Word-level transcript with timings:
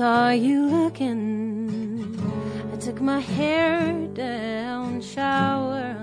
saw 0.00 0.30
you 0.30 0.64
looking. 0.64 2.16
I 2.72 2.76
took 2.78 3.02
my 3.02 3.20
hair 3.20 3.92
down, 4.14 5.02
shower 5.02 5.94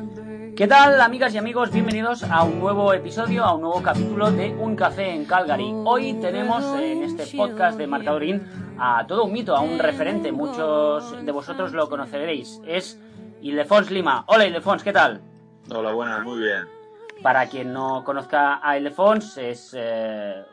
¿Qué 0.55 0.67
tal, 0.67 1.01
amigas 1.01 1.33
y 1.33 1.39
amigos? 1.39 1.71
Bienvenidos 1.71 2.21
a 2.21 2.43
un 2.43 2.59
nuevo 2.59 2.93
episodio, 2.93 3.43
a 3.43 3.55
un 3.55 3.61
nuevo 3.61 3.81
capítulo 3.81 4.29
de 4.29 4.49
Un 4.49 4.75
Café 4.75 5.15
en 5.15 5.25
Calgary. 5.25 5.71
Hoy 5.83 6.13
tenemos 6.21 6.63
en 6.79 7.05
este 7.05 7.25
podcast 7.36 7.79
de 7.79 7.87
Marcadorín 7.87 8.43
a 8.77 9.07
todo 9.07 9.23
un 9.23 9.33
mito, 9.33 9.55
a 9.55 9.61
un 9.61 9.79
referente. 9.79 10.32
Muchos 10.32 11.25
de 11.25 11.32
vosotros 11.32 11.73
lo 11.73 11.89
conoceréis. 11.89 12.61
Es 12.68 13.00
Ildefons 13.41 13.89
Lima. 13.89 14.25
Hola, 14.27 14.45
Ildefons, 14.45 14.83
¿qué 14.83 14.93
tal? 14.93 15.21
Hola, 15.73 15.91
buenas, 15.93 16.23
muy 16.23 16.37
bien. 16.37 16.68
Para 17.23 17.47
quien 17.47 17.73
no 17.73 18.04
conozca 18.04 18.59
a 18.61 18.77
Ildefons, 18.77 19.39
es 19.39 19.75
eh, 19.75 20.43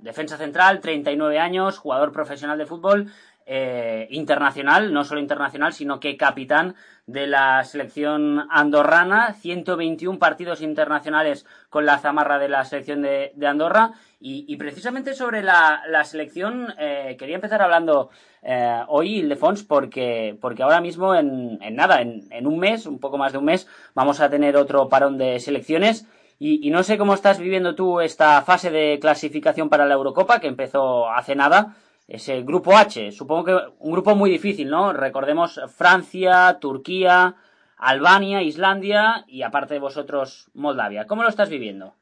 defensa 0.00 0.36
central, 0.36 0.80
39 0.80 1.38
años, 1.38 1.78
jugador 1.78 2.12
profesional 2.12 2.58
de 2.58 2.66
fútbol, 2.66 3.10
eh, 3.50 4.06
internacional, 4.10 4.92
no 4.92 5.04
solo 5.04 5.22
internacional, 5.22 5.72
sino 5.72 6.00
que 6.00 6.18
capitán 6.18 6.74
de 7.06 7.26
la 7.26 7.64
selección 7.64 8.46
andorrana, 8.50 9.32
121 9.32 10.18
partidos 10.18 10.60
internacionales 10.60 11.46
con 11.70 11.86
la 11.86 11.96
zamarra 11.96 12.38
de 12.38 12.50
la 12.50 12.66
selección 12.66 13.00
de, 13.00 13.32
Andorra. 13.46 13.92
Y, 14.20 14.54
precisamente 14.56 15.14
sobre 15.14 15.42
la, 15.42 15.80
selección 16.04 16.74
eh, 16.78 17.16
quería 17.18 17.36
empezar 17.36 17.62
hablando 17.62 18.10
eh, 18.42 18.82
hoy, 18.88 19.20
Ildefons, 19.20 19.62
porque, 19.62 20.36
porque 20.42 20.62
ahora 20.62 20.82
mismo, 20.82 21.14
en, 21.14 21.58
nada, 21.74 22.02
en, 22.02 22.46
un 22.46 22.58
mes, 22.58 22.84
un 22.84 22.98
poco 22.98 23.16
más 23.16 23.32
de 23.32 23.38
un 23.38 23.46
mes, 23.46 23.66
vamos 23.94 24.20
a 24.20 24.28
tener 24.28 24.58
otro 24.58 24.90
parón 24.90 25.16
de 25.16 25.40
selecciones. 25.40 26.06
Y, 26.38 26.66
y 26.66 26.70
no 26.70 26.82
sé 26.82 26.98
cómo 26.98 27.14
estás 27.14 27.38
viviendo 27.38 27.74
tú 27.74 28.00
esta 28.00 28.42
fase 28.42 28.70
de 28.70 28.98
clasificación 29.00 29.68
para 29.68 29.86
la 29.86 29.94
Eurocopa, 29.94 30.40
que 30.40 30.46
empezó 30.46 31.10
hace 31.10 31.34
nada 31.34 31.76
ese 32.08 32.40
grupo 32.42 32.76
H, 32.76 33.12
supongo 33.12 33.44
que 33.44 33.58
un 33.80 33.92
grupo 33.92 34.14
muy 34.14 34.30
difícil, 34.30 34.70
¿no? 34.70 34.94
Recordemos 34.94 35.60
Francia, 35.76 36.56
Turquía, 36.58 37.36
Albania, 37.76 38.42
Islandia 38.42 39.26
y 39.28 39.42
aparte 39.42 39.74
de 39.74 39.80
vosotros 39.80 40.50
Moldavia. 40.54 41.06
¿Cómo 41.06 41.22
lo 41.22 41.28
estás 41.28 41.50
viviendo? 41.50 41.94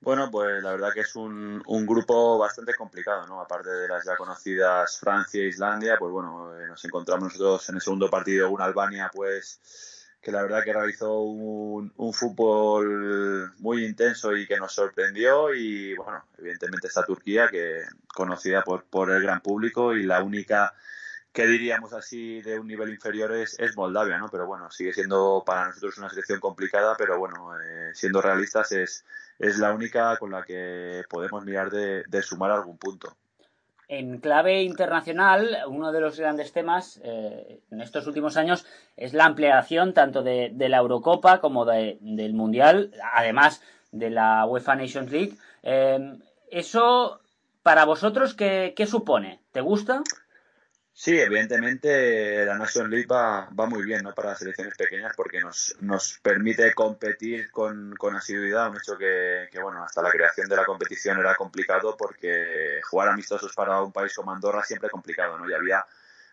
Bueno, 0.00 0.30
pues 0.30 0.62
la 0.62 0.70
verdad 0.70 0.92
que 0.94 1.00
es 1.00 1.16
un, 1.16 1.60
un 1.66 1.86
grupo 1.86 2.38
bastante 2.38 2.74
complicado, 2.74 3.26
¿no? 3.26 3.40
Aparte 3.40 3.70
de 3.70 3.88
las 3.88 4.04
ya 4.04 4.16
conocidas 4.16 4.98
Francia 4.98 5.42
e 5.42 5.48
Islandia, 5.48 5.96
pues 5.98 6.12
bueno, 6.12 6.56
eh, 6.56 6.66
nos 6.68 6.84
encontramos 6.84 7.24
nosotros 7.24 7.68
en 7.68 7.74
el 7.76 7.80
segundo 7.80 8.08
partido 8.08 8.50
con 8.50 8.62
Albania, 8.62 9.10
pues 9.12 10.01
que 10.22 10.30
la 10.30 10.42
verdad 10.42 10.62
que 10.64 10.72
realizó 10.72 11.20
un, 11.20 11.92
un, 11.96 12.14
fútbol 12.14 13.52
muy 13.58 13.84
intenso 13.84 14.36
y 14.36 14.46
que 14.46 14.56
nos 14.56 14.72
sorprendió 14.72 15.52
y 15.52 15.96
bueno, 15.96 16.24
evidentemente 16.38 16.86
está 16.86 17.04
Turquía 17.04 17.48
que 17.48 17.82
conocida 18.14 18.62
por, 18.62 18.84
por 18.84 19.10
el 19.10 19.20
gran 19.20 19.40
público 19.40 19.94
y 19.94 20.04
la 20.04 20.22
única 20.22 20.74
que 21.32 21.46
diríamos 21.46 21.92
así 21.92 22.40
de 22.42 22.60
un 22.60 22.68
nivel 22.68 22.90
inferior 22.90 23.32
es, 23.32 23.58
es 23.58 23.76
Moldavia, 23.76 24.18
¿no? 24.18 24.28
Pero 24.28 24.46
bueno, 24.46 24.70
sigue 24.70 24.92
siendo 24.92 25.42
para 25.44 25.66
nosotros 25.66 25.98
una 25.98 26.10
selección 26.10 26.38
complicada, 26.38 26.94
pero 26.96 27.18
bueno, 27.18 27.58
eh, 27.60 27.90
siendo 27.94 28.22
realistas 28.22 28.70
es, 28.72 29.04
es 29.38 29.58
la 29.58 29.72
única 29.72 30.16
con 30.18 30.30
la 30.30 30.44
que 30.44 31.02
podemos 31.08 31.44
mirar 31.44 31.70
de, 31.70 32.04
de 32.06 32.22
sumar 32.22 32.52
algún 32.52 32.78
punto. 32.78 33.16
En 33.94 34.20
clave 34.20 34.62
internacional, 34.62 35.58
uno 35.68 35.92
de 35.92 36.00
los 36.00 36.18
grandes 36.18 36.50
temas 36.50 36.98
eh, 37.04 37.60
en 37.70 37.82
estos 37.82 38.06
últimos 38.06 38.38
años 38.38 38.64
es 38.96 39.12
la 39.12 39.26
ampliación 39.26 39.92
tanto 39.92 40.22
de, 40.22 40.50
la 40.56 40.78
Eurocopa 40.78 41.42
como 41.42 41.66
del 41.66 42.32
Mundial, 42.32 42.90
además 43.12 43.60
de 43.90 44.08
la 44.08 44.46
UEFA 44.46 44.76
Nations 44.76 45.12
League. 45.12 45.34
Eh, 45.62 46.16
¿Eso 46.50 47.20
para 47.62 47.84
vosotros 47.84 48.32
qué 48.32 48.86
supone? 48.88 49.40
¿Te 49.52 49.60
gusta? 49.60 50.02
Sí, 50.94 51.18
evidentemente 51.18 52.44
la 52.44 52.56
National 52.58 52.90
League 52.90 53.06
va, 53.06 53.48
muy 53.66 53.82
bien 53.82 54.02
¿no? 54.02 54.14
para 54.14 54.30
las 54.30 54.38
selecciones 54.38 54.76
pequeñas 54.76 55.14
porque 55.16 55.40
nos, 55.40 55.74
nos 55.80 56.18
permite 56.22 56.74
competir 56.74 57.50
con, 57.50 57.94
con 57.96 58.14
asiduidad, 58.14 58.70
un 58.70 58.76
hecho 58.76 58.96
que, 58.98 59.48
que, 59.50 59.60
bueno, 59.60 59.82
hasta 59.82 60.02
la 60.02 60.10
creación 60.10 60.48
de 60.48 60.56
la 60.56 60.64
competición 60.64 61.18
era 61.18 61.34
complicado 61.34 61.96
porque 61.96 62.80
jugar 62.88 63.08
amistosos 63.08 63.54
para 63.54 63.80
un 63.82 63.90
país 63.90 64.14
como 64.14 64.32
Andorra 64.32 64.62
siempre 64.64 64.88
es 64.88 64.92
complicado, 64.92 65.38
¿no? 65.38 65.48
Y 65.48 65.54
había 65.54 65.84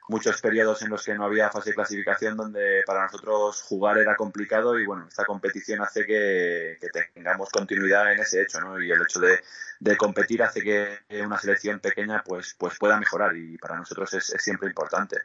muchos 0.10 0.42
periodos 0.42 0.82
en 0.82 0.90
los 0.90 1.06
que 1.06 1.14
no 1.14 1.24
había 1.24 1.52
fase 1.52 1.70
de 1.70 1.76
clasificación 1.76 2.36
donde 2.36 2.82
para 2.86 3.04
nosotros 3.04 3.62
jugar 3.62 4.00
era 4.00 4.16
complicado 4.16 4.78
y 4.80 4.86
bueno, 4.86 5.06
esta 5.08 5.24
competición 5.24 5.82
hace 5.82 6.06
que, 6.06 6.78
tengamos 7.14 7.50
continuidad 7.52 8.12
en 8.12 8.20
ese 8.20 8.42
hecho, 8.42 8.60
¿no? 8.60 8.82
Y 8.82 8.92
el 8.92 9.02
hecho 9.04 9.20
de, 9.20 9.40
competir 9.98 10.44
hace 10.44 10.62
que 10.62 11.24
una 11.24 11.38
selección 11.38 11.80
pequeña 11.80 12.24
pues, 12.26 12.56
pues 12.58 12.78
pueda 12.78 13.00
mejorar 13.00 13.36
y 13.36 13.58
para 13.58 13.78
nosotros 13.78 14.14
es, 14.14 14.34
siempre 14.38 14.68
importante. 14.68 15.18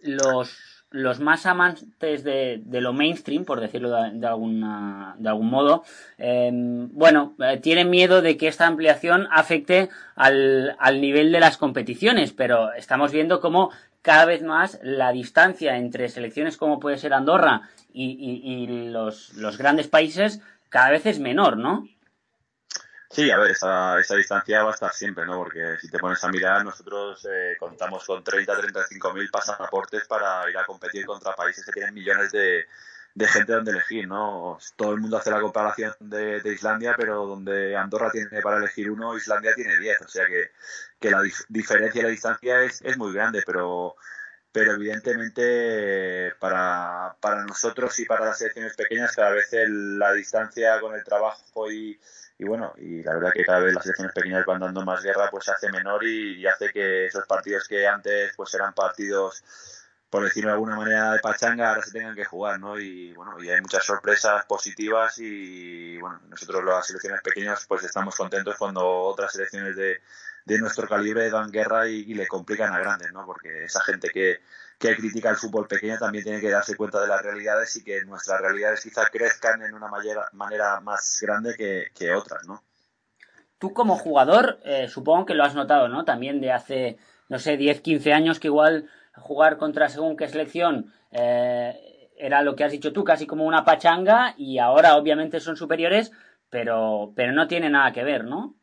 Los, 0.00 0.84
los 0.90 1.20
más 1.20 1.46
amantes 1.46 2.24
de, 2.24 2.62
lo 2.66 2.92
mainstream, 2.92 3.44
por 3.44 3.60
decirlo 3.60 3.90
de, 3.90 4.26
alguna, 4.26 5.14
de 5.18 5.28
algún 5.28 5.48
modo, 5.48 5.84
em, 6.18 6.88
bueno, 6.92 7.34
eh, 7.38 7.58
tienen 7.58 7.90
miedo 7.90 8.22
de 8.22 8.36
que 8.36 8.48
esta 8.48 8.66
ampliación 8.66 9.28
afecte 9.30 9.88
al, 10.14 10.76
al 10.78 11.00
nivel 11.00 11.32
de 11.32 11.40
las 11.40 11.56
competiciones, 11.56 12.32
pero 12.32 12.72
estamos 12.74 13.12
viendo 13.12 13.40
cómo 13.40 13.70
cada 14.04 14.26
vez 14.26 14.42
más 14.42 14.78
la 14.82 15.12
distancia 15.12 15.78
entre 15.78 16.10
selecciones 16.10 16.58
como 16.58 16.78
puede 16.78 16.98
ser 16.98 17.14
Andorra 17.14 17.70
y, 17.94 18.66
los, 18.90 19.32
grandes 19.56 19.88
países 19.88 20.42
cada 20.68 20.90
vez 20.90 21.06
es 21.06 21.20
menor, 21.20 21.56
¿no? 21.56 21.88
Sí, 23.10 23.30
a 23.30 23.38
ver, 23.38 23.52
esa, 23.52 24.00
esa 24.00 24.16
distancia 24.16 24.64
va 24.64 24.70
a 24.70 24.74
estar 24.74 24.92
siempre, 24.92 25.24
¿no? 25.24 25.38
Porque 25.38 25.76
si 25.80 25.88
te 25.88 25.98
pones 25.98 26.22
a 26.24 26.28
mirar, 26.28 26.64
nosotros 26.64 27.26
eh, 27.30 27.56
contamos 27.58 28.04
con 28.04 28.24
30, 28.24 28.56
35 28.56 29.12
mil 29.12 29.30
pasaportes 29.30 30.06
para 30.06 30.50
ir 30.50 30.58
a 30.58 30.64
competir 30.64 31.06
contra 31.06 31.34
países 31.34 31.64
que 31.64 31.72
tienen 31.72 31.94
millones 31.94 32.32
de, 32.32 32.66
de 33.14 33.28
gente 33.28 33.52
donde 33.52 33.70
elegir, 33.70 34.08
¿no? 34.08 34.58
Todo 34.76 34.92
el 34.92 35.00
mundo 35.00 35.16
hace 35.16 35.30
la 35.30 35.40
comparación 35.40 35.94
de, 36.00 36.42
Islandia, 36.44 36.94
pero 36.96 37.26
donde 37.26 37.76
Andorra 37.76 38.10
tiene 38.10 38.42
para 38.42 38.58
elegir 38.58 38.90
uno, 38.90 39.16
Islandia 39.16 39.54
tiene 39.54 39.78
diez, 39.78 40.00
o 40.00 40.08
sea 40.08 40.26
que, 40.26 40.50
que 40.98 41.10
la 41.10 41.22
diferencia 41.48 42.00
y 42.00 42.02
la 42.02 42.10
distancia 42.10 42.62
es, 42.62 42.82
es 42.82 42.98
muy 42.98 43.12
grande, 43.12 43.42
pero 43.46 43.94
pero 44.54 44.74
evidentemente 44.74 46.32
para, 46.38 47.16
para 47.20 47.44
nosotros 47.44 47.98
y 47.98 48.04
para 48.04 48.26
las 48.26 48.38
selecciones 48.38 48.76
pequeñas 48.76 49.10
cada 49.16 49.32
vez 49.32 49.48
la 49.68 50.12
distancia 50.12 50.80
con 50.80 50.94
el 50.94 51.02
trabajo 51.02 51.68
y, 51.72 52.00
y 52.38 52.44
bueno, 52.44 52.72
y 52.76 53.02
la 53.02 53.14
verdad 53.14 53.32
que 53.34 53.44
cada 53.44 53.58
vez 53.58 53.74
las 53.74 53.82
selecciones 53.82 54.14
pequeñas 54.14 54.46
van 54.46 54.60
dando 54.60 54.84
más 54.84 55.02
guerra, 55.02 55.28
pues 55.28 55.46
se 55.46 55.50
hace 55.50 55.72
menor 55.72 56.04
y, 56.04 56.40
y 56.40 56.46
hace 56.46 56.70
que 56.70 57.06
esos 57.06 57.26
partidos 57.26 57.66
que 57.66 57.84
antes 57.84 58.32
pues 58.36 58.54
eran 58.54 58.72
partidos 58.74 59.42
por 60.08 60.22
decirlo 60.22 60.50
de 60.50 60.54
alguna 60.54 60.76
manera, 60.76 61.10
de 61.10 61.18
pachanga, 61.18 61.70
ahora 61.70 61.82
se 61.82 61.90
tengan 61.90 62.14
que 62.14 62.24
jugar, 62.24 62.60
¿no? 62.60 62.78
Y 62.78 63.12
bueno, 63.14 63.42
y 63.42 63.50
hay 63.50 63.60
muchas 63.60 63.84
sorpresas 63.84 64.44
positivas 64.46 65.18
y 65.18 65.98
bueno, 65.98 66.20
nosotros 66.28 66.62
las 66.62 66.86
selecciones 66.86 67.20
pequeñas 67.22 67.66
pues 67.66 67.82
estamos 67.82 68.14
contentos 68.14 68.54
cuando 68.56 68.86
otras 68.86 69.32
selecciones 69.32 69.74
de, 69.74 70.00
de 70.44 70.58
nuestro 70.58 70.86
calibre 70.86 71.30
dan 71.30 71.50
guerra 71.50 71.88
y, 71.88 72.12
le 72.14 72.26
complican 72.26 72.72
a 72.72 72.78
grandes, 72.78 73.12
¿no? 73.12 73.24
Porque 73.24 73.64
esa 73.64 73.80
gente 73.80 74.10
que, 74.10 74.40
que 74.78 74.94
critica 74.96 75.30
el 75.30 75.36
fútbol 75.36 75.66
pequeño 75.66 75.98
también 75.98 76.24
tiene 76.24 76.40
que 76.40 76.50
darse 76.50 76.76
cuenta 76.76 77.00
de 77.00 77.08
las 77.08 77.22
realidades 77.22 77.74
y 77.76 77.84
que 77.84 78.04
nuestras 78.04 78.40
realidades 78.40 78.82
quizá 78.82 79.06
crezcan 79.06 79.62
en 79.62 79.74
una 79.74 79.88
manera, 79.88 80.28
manera 80.32 80.80
más 80.80 81.18
grande 81.22 81.54
que, 81.56 81.86
que 81.94 82.12
otras, 82.12 82.46
¿no? 82.46 82.62
Tú 83.58 83.72
como 83.72 83.96
jugador, 83.96 84.60
eh, 84.64 84.88
supongo 84.88 85.24
que 85.24 85.34
lo 85.34 85.44
has 85.44 85.54
notado, 85.54 85.88
¿no? 85.88 86.04
También 86.04 86.40
de 86.40 86.52
hace, 86.52 86.98
no 87.28 87.38
sé, 87.38 87.56
10, 87.56 87.80
15 87.80 88.12
años 88.12 88.38
que 88.38 88.48
igual 88.48 88.90
jugar 89.16 89.56
contra 89.56 89.88
según 89.88 90.16
qué 90.16 90.28
selección 90.28 90.92
eh, 91.12 92.10
era 92.16 92.42
lo 92.42 92.54
que 92.56 92.64
has 92.64 92.72
dicho 92.72 92.92
tú, 92.92 93.04
casi 93.04 93.26
como 93.26 93.44
una 93.44 93.64
pachanga, 93.64 94.34
y 94.36 94.58
ahora 94.58 94.96
obviamente 94.96 95.40
son 95.40 95.56
superiores, 95.56 96.12
pero, 96.50 97.12
pero 97.16 97.32
no 97.32 97.48
tiene 97.48 97.70
nada 97.70 97.92
que 97.92 98.04
ver, 98.04 98.24
¿no? 98.24 98.54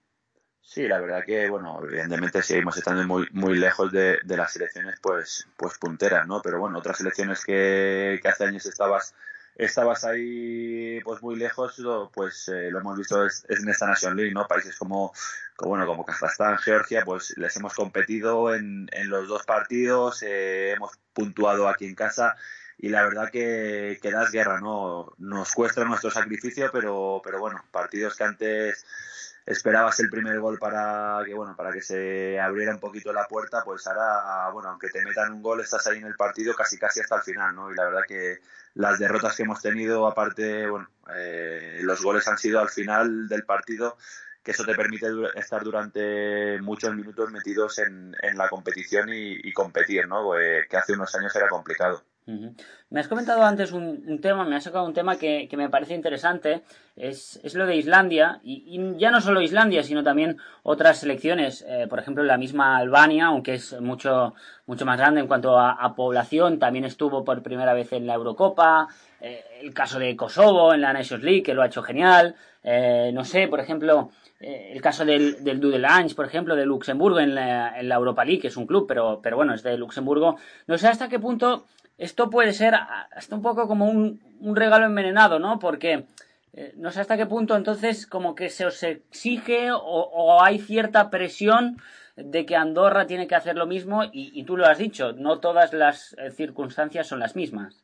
Sí, 0.64 0.88
la 0.88 1.00
verdad 1.00 1.24
que, 1.26 1.50
bueno, 1.50 1.82
evidentemente 1.84 2.42
seguimos 2.44 2.78
estando 2.78 3.04
muy, 3.06 3.28
muy 3.32 3.58
lejos 3.58 3.92
de, 3.92 4.20
de 4.24 4.38
las 4.38 4.54
selecciones 4.54 5.00
pues, 5.02 5.48
pues 5.58 5.78
punteras, 5.78 6.28
¿no? 6.28 6.42
Pero 6.42 6.60
bueno, 6.60 6.80
otras 6.80 6.98
selecciones 6.98 7.44
que, 7.44 8.20
que 8.22 8.28
hace 8.28 8.46
años 8.46 8.66
estabas 8.66 9.14
estabas 9.56 10.04
ahí 10.06 11.02
pues 11.04 11.22
muy 11.22 11.36
lejos, 11.36 11.82
pues 12.14 12.48
eh, 12.48 12.72
lo 12.72 12.80
hemos 12.80 12.98
visto 12.98 13.26
es, 13.26 13.46
en 13.50 13.68
esta 13.70 13.88
Nation 13.88 14.16
League, 14.16 14.34
¿no? 14.34 14.48
Países 14.48 14.78
como, 14.78 15.14
como 15.56 15.70
bueno, 15.72 15.86
como 15.86 16.06
Kazajstán, 16.06 16.58
Georgia, 16.58 17.04
pues 17.06 17.34
les 17.38 17.56
hemos 17.58 17.74
competido 17.74 18.54
en, 18.56 18.88
en 18.92 19.10
los 19.10 19.28
dos 19.28 19.44
partidos, 19.44 20.24
eh, 20.24 20.72
hemos 20.72 20.98
puntuado 21.14 21.68
aquí 21.68 21.86
en 21.86 21.96
casa 21.96 22.36
y 22.78 22.90
la 22.90 23.04
verdad 23.04 23.30
que, 23.30 24.00
que 24.02 24.12
das 24.12 24.32
guerra, 24.32 24.60
¿no? 24.60 25.14
Nos 25.20 25.54
cuesta 25.54 25.84
nuestro 25.84 26.10
sacrificio, 26.10 26.70
pero, 26.72 27.22
pero 27.24 27.40
bueno, 27.40 27.64
partidos 27.72 28.16
que 28.16 28.24
antes 28.24 28.86
esperabas 29.46 30.00
el 30.00 30.10
primer 30.10 30.40
gol 30.40 30.60
para 30.60 31.22
que 31.26 31.34
bueno 31.34 31.56
para 31.56 31.72
que 31.72 31.82
se 31.82 32.40
abriera 32.40 32.74
un 32.74 32.80
poquito 32.80 33.12
la 33.12 33.28
puerta 33.28 33.64
pues 33.64 33.86
ahora 33.88 34.50
bueno 34.52 34.70
aunque 34.70 34.90
te 34.90 35.04
metan 35.04 35.34
un 35.34 35.42
gol 35.42 35.62
estás 35.62 35.88
ahí 35.88 35.98
en 35.98 36.06
el 36.06 36.16
partido 36.16 36.54
casi 36.56 36.78
casi 36.78 37.00
hasta 37.00 37.16
el 37.16 37.22
final 37.22 37.56
no 37.56 37.72
y 37.72 37.76
la 37.76 37.86
verdad 37.86 38.02
que 38.08 38.40
las 38.76 39.00
derrotas 39.00 39.36
que 39.36 39.44
hemos 39.44 39.62
tenido 39.62 40.08
aparte 40.08 40.68
bueno 40.68 40.88
eh, 41.16 41.80
los 41.82 42.02
goles 42.02 42.28
han 42.28 42.38
sido 42.38 42.60
al 42.60 42.70
final 42.70 43.28
del 43.28 43.44
partido 43.44 43.98
que 44.44 44.52
eso 44.52 44.66
te 44.66 44.76
permite 44.76 45.08
estar 45.36 45.64
durante 45.64 46.60
muchos 46.62 46.96
minutos 46.96 47.32
metidos 47.32 47.78
en, 47.80 48.16
en 48.22 48.38
la 48.38 48.50
competición 48.50 49.10
y, 49.14 49.54
competir, 49.54 50.08
¿no? 50.08 50.36
Eh, 50.36 50.66
que 50.70 50.78
hace 50.78 50.94
unos 50.94 51.14
años 51.16 51.36
era 51.36 51.48
complicado. 51.48 52.04
Me 52.90 53.00
has 53.00 53.08
comentado 53.08 53.44
antes 53.44 53.72
un, 53.72 54.20
tema, 54.20 54.44
me 54.44 54.58
has 54.58 54.66
sacado 54.66 54.86
un 54.86 54.94
tema 54.94 55.16
que, 55.16 55.48
me 55.56 55.70
parece 55.70 55.96
interesante, 55.96 56.62
es, 56.98 57.40
es 57.42 57.56
lo 57.56 57.66
de 57.66 57.78
Islandia, 57.78 58.42
y, 58.44 58.98
ya 58.98 59.12
no 59.12 59.22
solo 59.22 59.42
Islandia, 59.42 59.82
sino 59.82 60.04
también 60.04 60.38
otras 60.64 61.00
selecciones, 61.00 61.66
eh, 61.70 61.88
por 61.90 62.00
ejemplo 62.00 62.22
la 62.24 62.38
misma 62.38 62.76
Albania, 62.76 63.28
aunque 63.28 63.54
es 63.54 63.80
mucho, 63.80 64.34
mucho 64.66 64.86
más 64.86 64.98
grande 64.98 65.22
en 65.22 65.28
cuanto 65.28 65.58
a, 65.58 65.96
población, 65.96 66.60
también 66.60 66.84
estuvo 66.84 67.24
por 67.24 67.42
primera 67.42 67.74
vez 67.74 67.94
en 67.94 68.08
la 68.08 68.16
Eurocopa, 68.16 68.90
eh, 69.22 69.42
el 69.62 69.74
caso 69.74 69.98
de 69.98 70.16
Kosovo 70.18 70.74
en 70.74 70.82
la 70.82 70.92
Nations 70.92 71.24
League, 71.24 71.44
que 71.44 71.54
lo 71.54 71.62
ha 71.62 71.68
hecho 71.68 71.84
genial, 71.84 72.36
eh, 72.62 73.12
no 73.14 73.24
sé, 73.24 73.48
por 73.48 73.62
ejemplo, 73.62 74.12
el 74.42 74.82
caso 74.82 75.06
del, 75.06 75.44
del 75.44 75.60
Dudelange, 75.60 76.16
por 76.16 76.26
ejemplo, 76.26 76.56
de 76.56 76.66
Luxemburgo 76.66 77.20
en 77.20 77.36
la, 77.36 77.80
en 77.80 77.88
la, 77.88 77.96
Europa 77.96 78.26
League, 78.26 78.42
que 78.42 78.48
es 78.48 78.58
un 78.58 78.66
club, 78.66 78.86
pero, 78.88 79.22
pero 79.22 79.38
bueno, 79.38 79.54
es 79.54 79.62
de 79.62 79.78
Luxemburgo. 79.78 80.38
No 80.66 80.78
sé 80.80 80.88
hasta 80.88 81.10
qué 81.10 81.20
punto 81.20 81.68
esto 82.02 82.32
puede 82.32 82.52
ser 82.52 82.74
hasta 83.12 83.36
un 83.36 83.44
poco 83.44 83.68
como 83.68 83.86
un, 83.88 84.56
regalo 84.56 84.88
envenenado, 84.88 85.38
¿no? 85.38 85.60
Porque 85.60 86.06
eh, 86.54 86.74
no 86.76 86.92
sé 86.92 87.00
hasta 87.00 87.16
qué 87.16 87.28
punto 87.28 87.56
entonces 87.56 88.08
como 88.08 88.34
que 88.34 88.50
se 88.50 88.66
os 88.66 88.82
exige 88.82 89.70
o, 89.72 90.42
hay 90.42 90.58
cierta 90.58 91.12
presión 91.12 91.80
de 92.16 92.48
que 92.48 92.56
Andorra 92.56 93.06
tiene 93.06 93.28
que 93.28 93.36
hacer 93.36 93.56
lo 93.56 93.68
mismo 93.68 94.02
y, 94.12 94.44
tú 94.46 94.58
lo 94.58 94.66
has 94.66 94.80
dicho, 94.80 95.14
no 95.14 95.40
todas 95.40 95.74
las 95.74 96.16
eh, 96.18 96.32
circunstancias 96.32 97.06
son 97.06 97.20
las 97.20 97.36
mismas. 97.36 97.84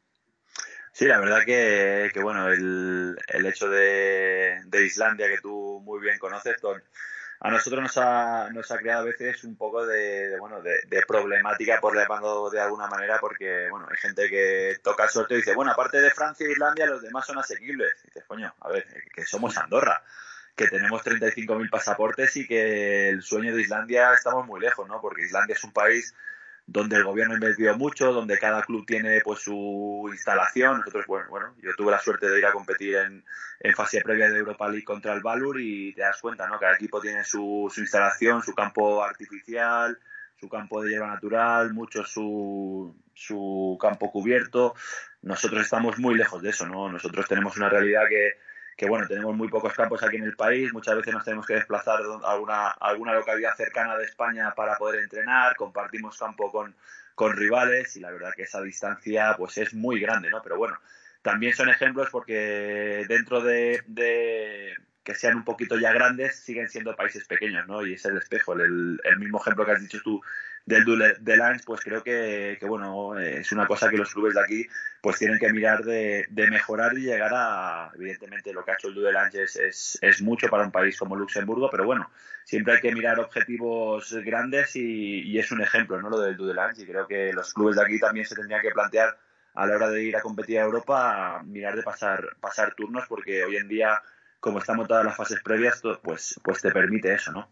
Sí, 0.94 1.06
la 1.06 1.20
verdad 1.20 1.46
que, 1.46 2.10
bueno, 2.24 2.48
el, 2.52 3.46
hecho 3.46 3.70
de, 3.70 4.62
de, 4.66 4.84
Islandia 4.84 5.28
que 5.28 5.42
tú 5.44 5.80
muy 5.86 6.02
bien 6.02 6.18
conoces, 6.18 6.60
a 7.40 7.52
nosotros 7.52 7.84
nos 7.84 7.98
ha, 7.98 8.50
nos 8.52 8.72
ha 8.72 8.78
creado 8.78 9.02
a 9.02 9.06
veces 9.06 9.44
un 9.44 9.56
poco 9.56 9.86
de, 9.86 10.38
bueno, 10.40 10.62
de, 10.62 11.02
problemática, 11.08 11.80
por 11.80 11.96
llamarlo 11.96 12.50
de 12.50 12.60
alguna 12.60 12.88
manera, 12.88 13.20
porque 13.20 13.68
bueno, 13.70 13.88
hay 13.90 13.98
gente 13.98 14.28
que 14.30 14.78
toca 14.82 15.08
suerte 15.08 15.36
y 15.36 15.38
dice, 15.38 15.54
bueno, 15.54 15.72
aparte 15.72 16.02
de 16.02 16.10
Francia 16.12 16.48
e 16.48 16.52
Islandia, 16.52 16.88
los 16.88 17.02
demás 17.02 17.26
son 17.26 17.38
asequibles. 17.38 17.94
Y 18.04 18.08
dices, 18.08 18.24
coño, 18.26 18.54
a 18.60 18.70
ver, 18.70 18.88
que 19.14 19.26
somos 19.26 19.56
Andorra, 19.58 20.04
que 20.56 20.68
tenemos 20.68 21.04
35.000 21.04 21.70
pasaportes 21.70 22.36
y 22.38 22.48
que 22.48 23.10
el 23.10 23.22
sueño 23.22 23.56
de 23.56 23.62
Islandia 23.62 24.14
estamos 24.14 24.46
muy 24.48 24.60
lejos, 24.60 24.88
¿no? 24.88 25.00
Porque 25.00 25.22
Islandia 25.22 25.56
es 25.56 25.64
un 25.64 25.72
país 25.72 26.16
donde 26.70 26.98
el 26.98 27.06
gobierno 27.06 27.34
ha 27.34 27.38
invertido 27.38 27.78
mucho, 27.78 28.12
donde 28.12 28.38
cada 28.38 28.62
club 28.62 28.86
tiene 28.86 29.22
pues 29.24 29.40
su 29.40 30.08
instalación. 30.12 30.80
Nosotros, 30.80 31.06
bueno, 31.08 31.30
bueno 31.30 31.56
yo 31.62 31.74
tuve 31.76 31.92
la 31.92 32.00
suerte 32.00 32.30
de 32.30 32.38
ir 32.38 32.46
a 32.46 32.52
competir 32.52 32.96
en, 32.98 33.24
en 33.62 33.74
fase 33.74 34.02
previa 34.02 34.30
de 34.30 34.38
Europa 34.38 34.68
League 34.68 34.84
contra 34.84 35.14
el 35.14 35.22
Valur 35.22 35.62
y 35.62 35.94
te 35.94 36.02
das 36.02 36.20
cuenta, 36.20 36.46
¿no? 36.48 36.60
Cada 36.60 36.76
equipo 36.76 37.00
tiene 37.00 37.24
su, 37.24 37.72
su 37.74 37.80
instalación, 37.80 38.44
su 38.44 38.54
campo 38.54 39.02
artificial, 39.02 39.98
su 40.36 40.50
campo 40.50 40.84
de 40.84 40.92
hierba 40.92 41.08
natural, 41.08 41.74
mucho 41.74 42.04
su, 42.04 42.94
su 43.14 43.78
campo 43.80 44.12
cubierto. 44.12 44.76
Nosotros 45.22 45.62
estamos 45.62 45.98
muy 45.98 46.16
lejos 46.16 46.42
de 46.42 46.50
eso, 46.50 46.68
¿no? 46.68 46.92
Nosotros 46.92 47.28
tenemos 47.30 47.56
una 47.56 47.70
realidad 47.70 48.04
que 48.10 48.34
que 48.78 48.88
bueno, 48.88 49.08
tenemos 49.08 49.36
muy 49.36 49.50
pocos 49.50 49.74
campos 49.74 50.04
aquí 50.04 50.18
en 50.18 50.24
el 50.24 50.36
país, 50.36 50.72
muchas 50.72 50.96
veces 50.96 51.12
nos 51.12 51.26
tenemos 51.26 51.48
que 51.48 51.56
desplazar 51.56 52.00
a 52.00 52.32
alguna, 52.32 52.68
alguna 52.70 53.14
localidad 53.16 53.56
cercana 53.56 53.98
de 53.98 54.06
España 54.06 54.54
para 54.56 54.78
poder 54.78 55.02
entrenar, 55.02 55.56
compartimos 55.56 56.16
campo 56.18 56.52
con, 56.52 56.76
con 57.16 57.36
rivales 57.36 57.96
y 57.96 58.02
la 58.02 58.12
verdad 58.12 58.34
que 58.36 58.44
esa 58.44 58.62
distancia 58.62 59.34
pues 59.36 59.58
es 59.58 59.74
muy 59.74 60.00
grande, 60.00 60.30
¿no? 60.30 60.44
Pero 60.44 60.58
bueno, 60.58 60.78
también 61.24 61.54
son 61.54 61.70
ejemplos 61.70 62.10
porque 62.12 63.04
dentro 63.10 63.42
de, 63.42 63.82
de 63.88 64.76
que 65.04 65.16
sean 65.16 65.38
un 65.38 65.44
poquito 65.44 65.80
ya 65.80 65.92
grandes, 65.92 66.36
siguen 66.36 66.70
siendo 66.70 66.96
países 66.96 67.26
pequeños, 67.26 67.68
¿no? 67.68 67.84
Y 67.84 67.94
es 67.94 68.06
el 68.06 68.18
espejo, 68.18 68.54
el, 68.54 69.02
el 69.04 69.18
mismo 69.18 69.42
ejemplo 69.42 69.66
que 69.66 69.72
has 69.72 69.82
dicho 69.82 70.02
tú 70.04 70.22
del 70.68 71.16
de 71.22 71.38
Lance, 71.38 71.64
pues 71.66 71.80
creo 71.80 72.04
que, 72.04 72.58
bueno, 72.68 73.18
es 73.18 73.54
una 73.54 73.66
cosa 73.66 73.90
que 73.90 73.96
los 73.96 74.14
clubes 74.14 74.34
de 74.34 74.42
aquí 74.42 74.68
pues 75.02 75.18
tienen 75.18 75.40
que 75.40 75.52
mirar 75.54 75.86
de, 75.86 76.28
mejorar 76.30 76.98
y 76.98 77.04
llegar 77.04 77.32
a, 77.34 77.90
evidentemente 77.96 78.52
lo 78.52 78.66
que 78.66 78.72
ha 78.72 78.74
hecho 78.74 78.90
el 78.90 78.96
Dudelange 78.96 79.44
es, 79.44 79.56
es, 79.56 79.98
es, 80.02 80.22
mucho 80.22 80.50
para 80.50 80.66
un 80.66 80.72
país 80.72 81.00
como 81.00 81.16
Luxemburgo, 81.16 81.70
pero 81.70 81.86
bueno, 81.86 82.12
siempre 82.44 82.74
hay 82.74 82.82
que 82.82 82.94
mirar 82.94 83.18
objetivos 83.18 84.14
grandes 84.26 84.76
y, 84.76 85.40
es 85.40 85.50
un 85.54 85.62
ejemplo, 85.62 86.02
¿no? 86.02 86.10
Lo 86.10 86.20
del 86.20 86.36
Dudelange 86.36 86.82
y 86.82 86.86
creo 86.86 87.08
que 87.08 87.32
los 87.32 87.54
clubes 87.54 87.78
de 87.78 87.84
aquí 87.84 87.98
también 87.98 88.26
se 88.26 88.36
tendrían 88.36 88.62
que 88.62 88.72
plantear 88.72 89.18
a 89.54 89.66
la 89.66 89.76
hora 89.78 89.90
de 89.90 90.04
ir 90.04 90.18
a 90.18 90.22
competir 90.22 90.60
a 90.60 90.64
Europa, 90.64 91.42
mirar 91.46 91.78
de 91.78 91.84
pasar, 91.84 92.36
pasar 92.42 92.76
turnos 92.76 93.06
porque 93.08 93.46
hoy 93.46 93.56
en 93.56 93.70
día 93.70 94.02
como 94.42 94.60
están 94.60 94.76
montadas 94.76 95.06
las 95.06 95.16
fases 95.16 95.42
previas, 95.42 95.82
pues, 96.04 96.40
pues 96.44 96.62
te 96.62 96.72
permite 96.72 97.14
eso, 97.14 97.32
¿no? 97.32 97.50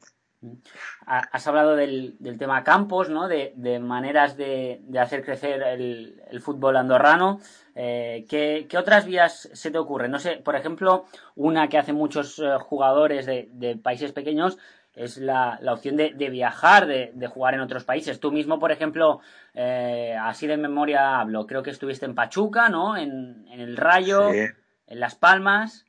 Has 1.05 1.47
hablado 1.47 1.75
del, 1.75 2.17
tema 2.39 2.63
campos, 2.63 3.09
¿no? 3.09 3.27
De, 3.27 3.79
maneras 3.79 4.37
de, 4.37 4.81
hacer 4.99 5.23
crecer 5.23 5.61
el, 5.61 6.41
fútbol 6.41 6.77
andorrano. 6.77 7.39
Eh, 7.75 8.25
¿qué, 8.29 8.67
otras 8.77 9.05
vías 9.05 9.49
se 9.53 9.71
te 9.71 9.77
ocurren? 9.77 10.11
No 10.11 10.19
sé, 10.19 10.37
por 10.37 10.55
ejemplo, 10.55 11.05
una 11.35 11.67
que 11.67 11.77
hacen 11.77 11.95
muchos 11.95 12.39
eh, 12.39 12.57
jugadores 12.59 13.25
de, 13.25 13.79
países 13.81 14.11
pequeños 14.13 14.57
es 14.95 15.17
la, 15.17 15.59
opción 15.67 15.97
de, 15.97 16.11
viajar, 16.29 16.87
de, 16.87 17.27
jugar 17.27 17.53
en 17.53 17.61
otros 17.61 17.83
países. 17.83 18.19
Tú 18.19 18.31
mismo, 18.31 18.59
por 18.59 18.71
ejemplo, 18.71 19.19
eh, 19.53 20.17
así 20.19 20.47
de 20.47 20.57
memoria 20.57 21.19
hablo, 21.19 21.45
creo 21.45 21.63
que 21.63 21.71
estuviste 21.71 22.05
en 22.05 22.15
Pachuca, 22.15 22.69
¿no? 22.69 22.95
En, 22.95 23.45
el 23.51 23.77
Rayo, 23.77 24.31
en 24.31 24.99
Las 24.99 25.15
Palmas. 25.15 25.84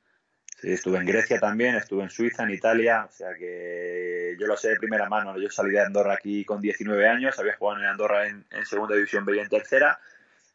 Estuve 0.72 0.98
en 0.98 1.06
Grecia 1.06 1.38
también, 1.38 1.76
estuve 1.76 2.02
en 2.02 2.10
Suiza, 2.10 2.42
en 2.42 2.50
Italia, 2.50 3.06
o 3.08 3.12
sea 3.12 3.34
que 3.34 4.34
yo 4.36 4.48
lo 4.48 4.56
sé 4.56 4.70
de 4.70 4.76
primera 4.76 5.08
mano. 5.08 5.38
Yo 5.38 5.48
salí 5.48 5.70
de 5.70 5.80
Andorra 5.80 6.14
aquí 6.14 6.44
con 6.44 6.60
19 6.60 7.08
años, 7.08 7.38
había 7.38 7.54
jugado 7.56 7.82
en 7.82 7.86
Andorra 7.86 8.26
en, 8.26 8.44
segunda 8.64 8.96
división 8.96 9.24
B 9.24 9.36
y 9.36 9.38
en 9.38 9.48
tercera, 9.48 10.00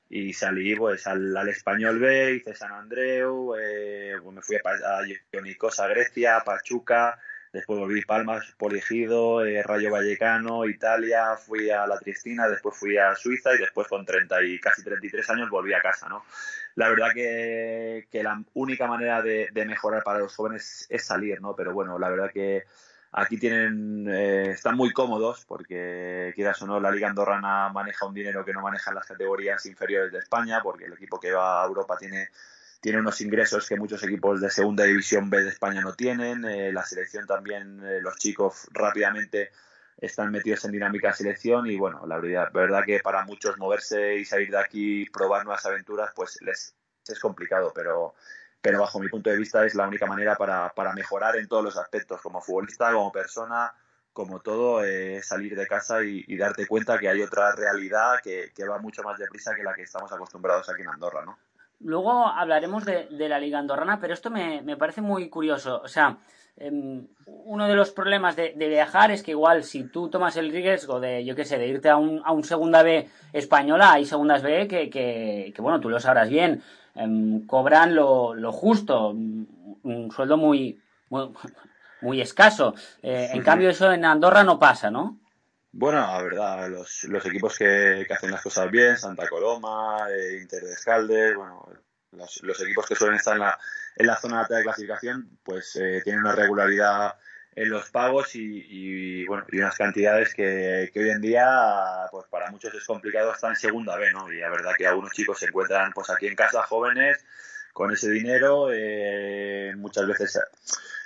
y 0.09 0.33
salí 0.33 0.75
pues 0.75 1.07
al, 1.07 1.47
Español 1.47 1.99
B, 1.99 2.33
hice 2.33 2.53
San 2.53 2.73
Andreu, 2.73 3.55
eh, 3.57 4.15
pues 4.21 4.35
me 4.35 4.41
fui 4.41 4.57
a, 4.57 5.83
a 5.83 5.87
Grecia, 5.87 6.43
Pachuca, 6.43 7.17
después 7.53 7.79
volví 7.79 8.01
a 8.01 8.05
Palmas, 8.05 8.53
Poligido, 8.57 9.45
eh, 9.45 9.63
Rayo 9.63 9.91
Vallecano, 9.91 10.65
Italia, 10.65 11.37
fui 11.37 11.69
a 11.69 11.87
la 11.87 11.97
Tristina, 11.97 12.49
después 12.49 12.75
fui 12.77 12.97
a 12.97 13.15
Suiza 13.15 13.55
y 13.55 13.59
después 13.59 13.87
con 13.87 14.05
30 14.05 14.43
y 14.43 14.59
casi 14.59 14.83
33 14.83 15.29
años 15.29 15.49
volví 15.49 15.73
a 15.73 15.79
casa, 15.79 16.09
¿no? 16.09 16.25
La 16.75 16.89
verdad 16.89 17.09
que, 17.13 18.07
la 18.11 18.43
única 18.53 18.87
manera 18.87 19.21
de, 19.21 19.49
mejorar 19.65 20.03
para 20.03 20.19
los 20.19 20.35
jóvenes 20.35 20.87
es 20.89 21.05
salir, 21.05 21.41
¿no? 21.41 21.55
Pero 21.55 21.73
bueno, 21.73 21.99
la 21.99 22.09
verdad 22.09 22.31
que 22.31 22.63
aquí 23.13 23.37
tienen 23.37 24.07
eh, 24.09 24.51
están 24.51 24.77
muy 24.77 24.91
cómodos 24.93 25.45
porque 25.45 26.31
quieras 26.33 26.61
o 26.61 26.67
no 26.67 26.79
la 26.79 26.91
liga 26.91 27.09
andorrana 27.09 27.69
maneja 27.69 28.05
un 28.05 28.13
dinero 28.13 28.45
que 28.45 28.53
no 28.53 28.61
manejan 28.61 28.95
las 28.95 29.05
categorías 29.05 29.65
inferiores 29.65 30.13
de 30.13 30.19
España 30.19 30.61
porque 30.63 30.85
el 30.85 30.93
equipo 30.93 31.19
que 31.19 31.33
va 31.33 31.61
a 31.61 31.67
Europa 31.67 31.97
tiene 31.97 32.29
tiene 32.81 32.97
unos 32.99 33.21
ingresos 33.21 33.67
que 33.67 33.77
muchos 33.77 34.03
equipos 34.03 34.41
de 34.41 34.49
segunda 34.49 34.83
división 34.85 35.29
B 35.29 35.43
de 35.43 35.49
España 35.49 35.81
no 35.81 35.93
tienen. 35.93 36.43
Eh, 36.43 36.73
la 36.73 36.83
selección 36.83 37.27
también, 37.27 37.79
eh, 37.85 38.01
los 38.01 38.17
chicos 38.17 38.67
rápidamente 38.71 39.51
están 40.01 40.31
metidos 40.31 40.65
en 40.65 40.71
dinámica 40.71 41.09
de 41.09 41.13
selección 41.13 41.67
y 41.67 41.77
bueno, 41.77 42.05
la 42.07 42.17
verdad, 42.19 42.83
que 42.83 42.99
para 42.99 43.23
muchos 43.23 43.57
moverse 43.59 44.15
y 44.15 44.25
salir 44.25 44.49
de 44.49 44.57
aquí, 44.57 45.05
probar 45.05 45.45
nuevas 45.45 45.65
aventuras, 45.65 46.11
pues 46.15 46.41
les 46.41 46.75
es 47.07 47.19
complicado, 47.19 47.71
pero, 47.73 48.15
pero 48.61 48.79
bajo 48.79 48.99
mi 48.99 49.09
punto 49.09 49.29
de 49.29 49.37
vista 49.37 49.63
es 49.65 49.75
la 49.75 49.87
única 49.87 50.07
manera 50.07 50.35
para, 50.35 50.93
mejorar 50.93 51.35
en 51.35 51.47
todos 51.47 51.63
los 51.63 51.77
aspectos, 51.77 52.19
como 52.19 52.41
futbolista, 52.41 52.91
como 52.91 53.11
persona, 53.11 53.73
como 54.11 54.39
todo, 54.39 54.83
eh, 54.83 55.21
salir 55.21 55.55
de 55.55 55.67
casa 55.67 56.03
y, 56.03 56.35
darte 56.35 56.65
cuenta 56.67 56.97
que 56.97 57.07
hay 57.07 57.21
otra 57.21 57.55
realidad 57.55 58.19
que, 58.23 58.51
que 58.55 58.67
va 58.67 58.79
mucho 58.79 59.03
más 59.03 59.19
deprisa 59.19 59.55
que 59.55 59.63
la 59.63 59.75
que 59.75 59.83
estamos 59.83 60.11
acostumbrados 60.11 60.67
aquí 60.69 60.81
en 60.81 60.89
Andorra, 60.89 61.23
¿no? 61.23 61.37
Luego 61.83 62.27
hablaremos 62.27 62.85
de, 62.85 63.07
la 63.29 63.39
Liga 63.39 63.59
Andorrana, 63.59 63.99
pero 63.99 64.13
esto 64.13 64.29
me, 64.29 64.77
parece 64.77 65.01
muy 65.01 65.29
curioso. 65.29 65.81
O 65.83 65.87
sea, 65.87 66.17
em, 66.57 67.07
uno 67.25 67.67
de 67.67 67.75
los 67.75 67.91
problemas 67.91 68.35
de, 68.35 68.53
viajar 68.55 69.11
es 69.11 69.23
que 69.23 69.31
igual 69.31 69.63
si 69.63 69.85
tú 69.85 70.09
tomas 70.09 70.37
el 70.37 70.51
riesgo 70.51 70.99
de, 70.99 71.25
yo 71.25 71.35
qué 71.35 71.45
sé, 71.45 71.57
de 71.57 71.67
irte 71.67 71.89
a 71.89 71.97
un, 71.97 72.21
a 72.23 72.31
un 72.31 72.43
segunda 72.43 72.83
B 72.83 73.07
española, 73.33 73.93
hay 73.93 74.05
segundas 74.05 74.43
B 74.43 74.67
que, 74.67 74.89
que, 74.89 75.61
bueno, 75.61 75.79
tú 75.79 75.89
lo 75.89 75.99
sabrás 75.99 76.29
bien, 76.29 76.61
em, 76.95 77.45
cobran 77.47 77.95
lo, 77.95 78.35
lo, 78.35 78.51
justo, 78.51 79.09
un 79.09 80.11
sueldo 80.11 80.37
muy, 80.37 80.79
muy, 82.01 82.21
escaso. 82.21 82.75
Eh, 83.01 83.29
en 83.33 83.43
cambio 83.43 83.69
eso 83.69 83.91
en 83.91 84.05
Andorra 84.05 84.43
no 84.43 84.59
pasa, 84.59 84.91
¿no? 84.91 85.17
Bueno, 85.73 85.99
la 85.99 86.21
verdad, 86.21 86.69
los, 86.69 87.05
los 87.05 87.25
equipos 87.25 87.57
que, 87.57 88.03
que, 88.05 88.13
hacen 88.13 88.31
las 88.31 88.41
cosas 88.41 88.69
bien, 88.69 88.97
Santa 88.97 89.27
Coloma, 89.29 90.05
eh, 90.11 90.39
Inter 90.41 90.63
de 90.63 91.35
bueno, 91.35 91.65
los, 92.11 92.61
equipos 92.61 92.85
que 92.85 92.95
suelen 92.95 93.15
estar 93.15 93.35
en 93.35 93.41
la, 93.41 93.57
en 93.95 94.07
la 94.07 94.17
zona 94.17 94.41
alta 94.41 94.57
de 94.57 94.63
clasificación, 94.63 95.39
pues 95.43 95.75
eh, 95.77 96.01
tienen 96.03 96.21
una 96.21 96.33
regularidad 96.33 97.15
en 97.55 97.69
los 97.69 97.89
pagos 97.89 98.35
y, 98.35 98.65
y, 98.67 99.25
bueno 99.27 99.45
y 99.51 99.59
unas 99.59 99.77
cantidades 99.77 100.33
que, 100.33 100.89
que, 100.93 100.99
hoy 100.99 101.09
en 101.09 101.21
día 101.21 102.07
pues 102.09 102.25
para 102.29 102.49
muchos 102.49 102.73
es 102.73 102.85
complicado 102.85 103.33
estar 103.33 103.49
en 103.49 103.57
segunda 103.57 103.97
B 103.97 104.09
no 104.13 104.31
y 104.31 104.37
la 104.37 104.49
verdad 104.49 104.71
que 104.77 104.87
algunos 104.87 105.11
chicos 105.11 105.39
se 105.39 105.47
encuentran 105.47 105.91
pues 105.91 106.09
aquí 106.09 106.27
en 106.27 106.35
casa 106.35 106.63
jóvenes 106.63 107.25
con 107.73 107.91
ese 107.91 108.09
dinero 108.09 108.69
eh, 108.71 109.73
muchas 109.75 110.07
veces 110.07 110.39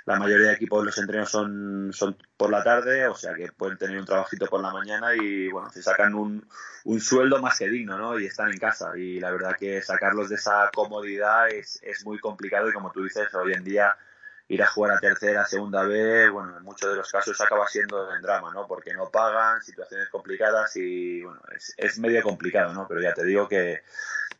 la 0.06 0.20
mayoría 0.20 0.48
de 0.48 0.54
equipos 0.54 0.86
los 0.86 0.98
entrenos 1.00 1.30
son, 1.30 1.92
son 1.92 2.16
por 2.38 2.52
la 2.52 2.64
tarde, 2.64 3.08
o 3.08 3.16
sea 3.16 3.34
que 3.34 3.52
pueden 3.52 3.78
tener 3.78 3.98
un 3.98 4.06
trabajito 4.06 4.46
por 4.46 4.62
la 4.62 4.72
mañana 4.72 5.16
y 5.16 5.48
bueno, 5.50 5.72
se 5.72 5.82
sacan 5.82 6.14
un, 6.14 6.48
un 6.84 7.00
sueldo 7.02 7.42
más 7.42 7.58
que 7.58 7.68
digno, 7.68 7.98
¿no? 7.98 8.20
Y 8.20 8.28
están 8.28 8.52
en 8.52 8.60
casa. 8.60 8.96
Y 8.96 9.20
la 9.20 9.32
verdad 9.32 9.56
que 9.58 9.82
sacarlos 9.82 10.30
de 10.30 10.36
esa 10.36 10.70
comodidad 10.74 11.50
es, 11.50 11.80
es 11.82 12.06
muy 12.06 12.20
complicado 12.20 12.70
y 12.70 12.74
como 12.74 12.92
tú 12.92 13.04
dices, 13.04 13.34
hoy 13.34 13.54
en 13.54 13.64
día 13.64 13.96
ir 14.48 14.62
a 14.62 14.68
jugar 14.68 14.92
a 14.92 15.00
tercera, 15.00 15.44
segunda 15.46 15.84
vez, 15.84 16.30
bueno, 16.30 16.56
en 16.56 16.64
muchos 16.64 16.92
de 16.92 16.98
los 16.98 17.12
casos 17.12 17.42
acaba 17.42 17.68
siendo 17.68 18.14
en 18.14 18.22
drama, 18.22 18.52
¿no? 18.54 18.68
Porque 18.68 18.94
no 18.94 19.10
pagan, 19.10 19.64
situaciones 19.64 20.10
complicadas 20.10 20.76
y, 20.78 21.24
bueno, 21.24 21.42
es, 21.56 21.74
es 21.78 21.98
medio 21.98 22.22
complicado, 22.22 22.72
¿no? 22.74 22.88
Pero 22.88 23.02
ya 23.02 23.14
te 23.16 23.26
digo 23.26 23.48
que, 23.48 23.82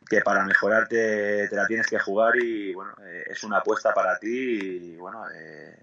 que 0.08 0.20
para 0.20 0.44
mejorarte 0.44 1.48
te 1.48 1.56
la 1.56 1.66
tienes 1.66 1.86
que 1.86 1.98
jugar 1.98 2.36
y, 2.36 2.72
bueno, 2.74 2.92
eh, 3.02 3.24
es 3.30 3.42
una 3.44 3.58
apuesta 3.58 3.92
para 3.92 4.18
ti 4.18 4.28
y, 4.28 4.96
bueno, 4.96 5.24
eh, 5.34 5.76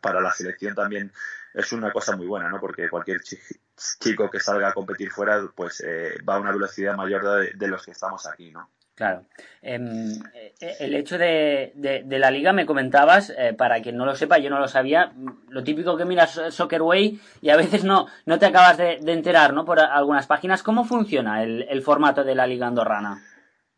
para, 0.00 0.20
la 0.20 0.32
selección 0.32 0.74
también 0.74 1.12
es 1.54 1.72
una 1.72 1.92
cosa 1.92 2.16
muy 2.16 2.26
buena, 2.26 2.48
¿no? 2.48 2.58
Porque 2.58 2.88
cualquier 2.88 3.20
chico 3.20 4.30
que 4.30 4.40
salga 4.40 4.68
a 4.68 4.72
competir 4.72 5.10
fuera, 5.10 5.42
pues 5.54 5.82
eh, 5.86 6.14
va 6.28 6.36
a 6.36 6.40
una 6.40 6.52
velocidad 6.52 6.96
mayor 6.96 7.52
de, 7.54 7.68
los 7.68 7.84
que 7.84 7.90
estamos 7.90 8.26
aquí, 8.26 8.50
¿no? 8.50 8.70
Claro. 8.94 9.24
Em, 9.62 10.12
eh, 10.34 10.54
el 10.80 10.94
hecho 10.94 11.18
de, 11.18 11.72
de, 11.74 12.18
la 12.18 12.30
liga, 12.30 12.52
me 12.52 12.66
comentabas, 12.66 13.32
para 13.58 13.80
quien 13.82 13.96
no 13.96 14.06
lo 14.06 14.14
sepa, 14.14 14.38
yo 14.38 14.48
no 14.48 14.60
lo 14.60 14.68
sabía, 14.68 15.12
lo 15.48 15.64
típico 15.64 15.96
que 15.96 16.04
miras 16.04 16.40
Soccerway 16.50 17.20
y 17.40 17.50
a 17.50 17.56
veces 17.56 17.84
no, 17.84 18.06
no 18.26 18.38
te 18.38 18.46
acabas 18.46 18.78
de, 18.78 18.98
enterar, 19.06 19.52
¿no? 19.52 19.64
Por 19.64 19.80
algunas 19.80 20.26
páginas. 20.26 20.62
¿Cómo 20.62 20.84
funciona 20.84 21.42
el, 21.42 21.66
el, 21.68 21.82
formato 21.82 22.22
de 22.22 22.34
la 22.34 22.46
liga 22.46 22.66
andorrana? 22.66 23.22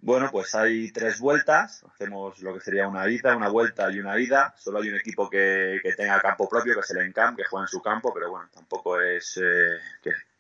Bueno, 0.05 0.29
pues 0.31 0.55
hay 0.55 0.93
tres 0.93 1.19
vueltas, 1.19 1.83
hacemos 1.95 2.39
lo 2.41 2.53
que 2.53 2.61
sería 2.61 2.87
una 2.87 3.09
ida, 3.09 3.35
una 3.35 3.49
vuelta 3.49 3.91
y 3.91 4.01
una 4.01 4.21
ida. 4.21 4.55
Solo 4.59 4.81
hay 4.81 4.91
un 4.91 4.97
equipo 4.97 5.31
que, 5.31 5.81
que 5.83 5.95
tenga 5.95 6.21
campo 6.21 6.47
propio, 6.47 6.75
que 6.75 6.81
es 6.81 6.91
el 6.91 7.07
Encamp, 7.07 7.39
que 7.39 7.45
juega 7.47 7.65
en 7.65 7.69
su 7.69 7.81
campo, 7.81 8.13
pero 8.13 8.31
bueno, 8.31 8.47
tampoco 8.53 9.01
es 9.01 9.41
eh, 9.43 9.79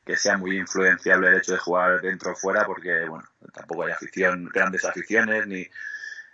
que, 0.04 0.16
sea 0.18 0.36
muy 0.36 0.58
influenciable 0.58 1.28
el 1.28 1.36
hecho 1.36 1.52
de 1.52 1.58
jugar 1.58 2.02
dentro 2.02 2.32
o 2.32 2.36
fuera, 2.36 2.66
porque 2.66 3.06
bueno, 3.08 3.26
tampoco 3.54 3.84
hay 3.84 3.92
afición, 3.92 4.50
grandes 4.52 4.84
aficiones 4.84 5.46
ni 5.46 5.66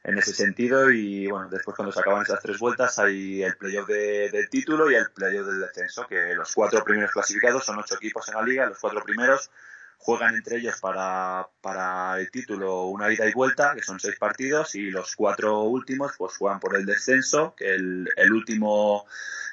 en 0.03 0.19
ese 0.19 0.33
sentido. 0.33 0.91
Y 0.91 1.29
bueno, 1.29 1.49
después 1.49 1.77
cuando 1.77 1.93
se 1.93 2.01
acaban 2.01 2.23
esas 2.23 2.43
tres 2.43 2.59
vueltas 2.59 2.99
hay 2.99 3.45
el 3.45 3.57
playoff 3.57 3.87
de, 3.87 4.29
del 4.31 4.51
título 4.51 4.91
y 4.91 4.97
el 4.97 5.09
playoff 5.13 5.47
del 5.47 5.61
descenso, 5.61 6.05
que 6.09 6.35
los 6.35 6.53
cuatro 6.53 6.83
primeros 6.83 7.13
clasificados 7.13 7.65
son 7.65 7.79
ocho 7.79 7.95
equipos 7.95 8.29
en 8.29 8.35
la 8.35 8.43
liga, 8.43 8.67
los 8.67 8.81
cuatro 8.81 9.05
primeros 9.05 9.53
juegan 10.01 10.35
entre 10.35 10.57
ellos 10.57 10.81
para, 10.81 11.47
para 11.61 12.19
el 12.19 12.31
título 12.31 12.87
una 12.87 13.13
ida 13.13 13.29
y 13.29 13.33
vuelta, 13.35 13.75
que 13.75 13.83
son 13.83 14.01
seis 14.01 14.17
partidos, 14.19 14.75
y 14.75 14.91
los 14.91 15.15
cuatro 15.15 15.63
últimos 15.65 16.13
pues 16.17 16.37
juegan 16.39 16.59
por 16.59 16.75
el 16.75 16.87
descenso, 16.87 17.55
que 17.55 17.75
el, 17.75 18.09
el 18.17 18.33
último 18.33 19.05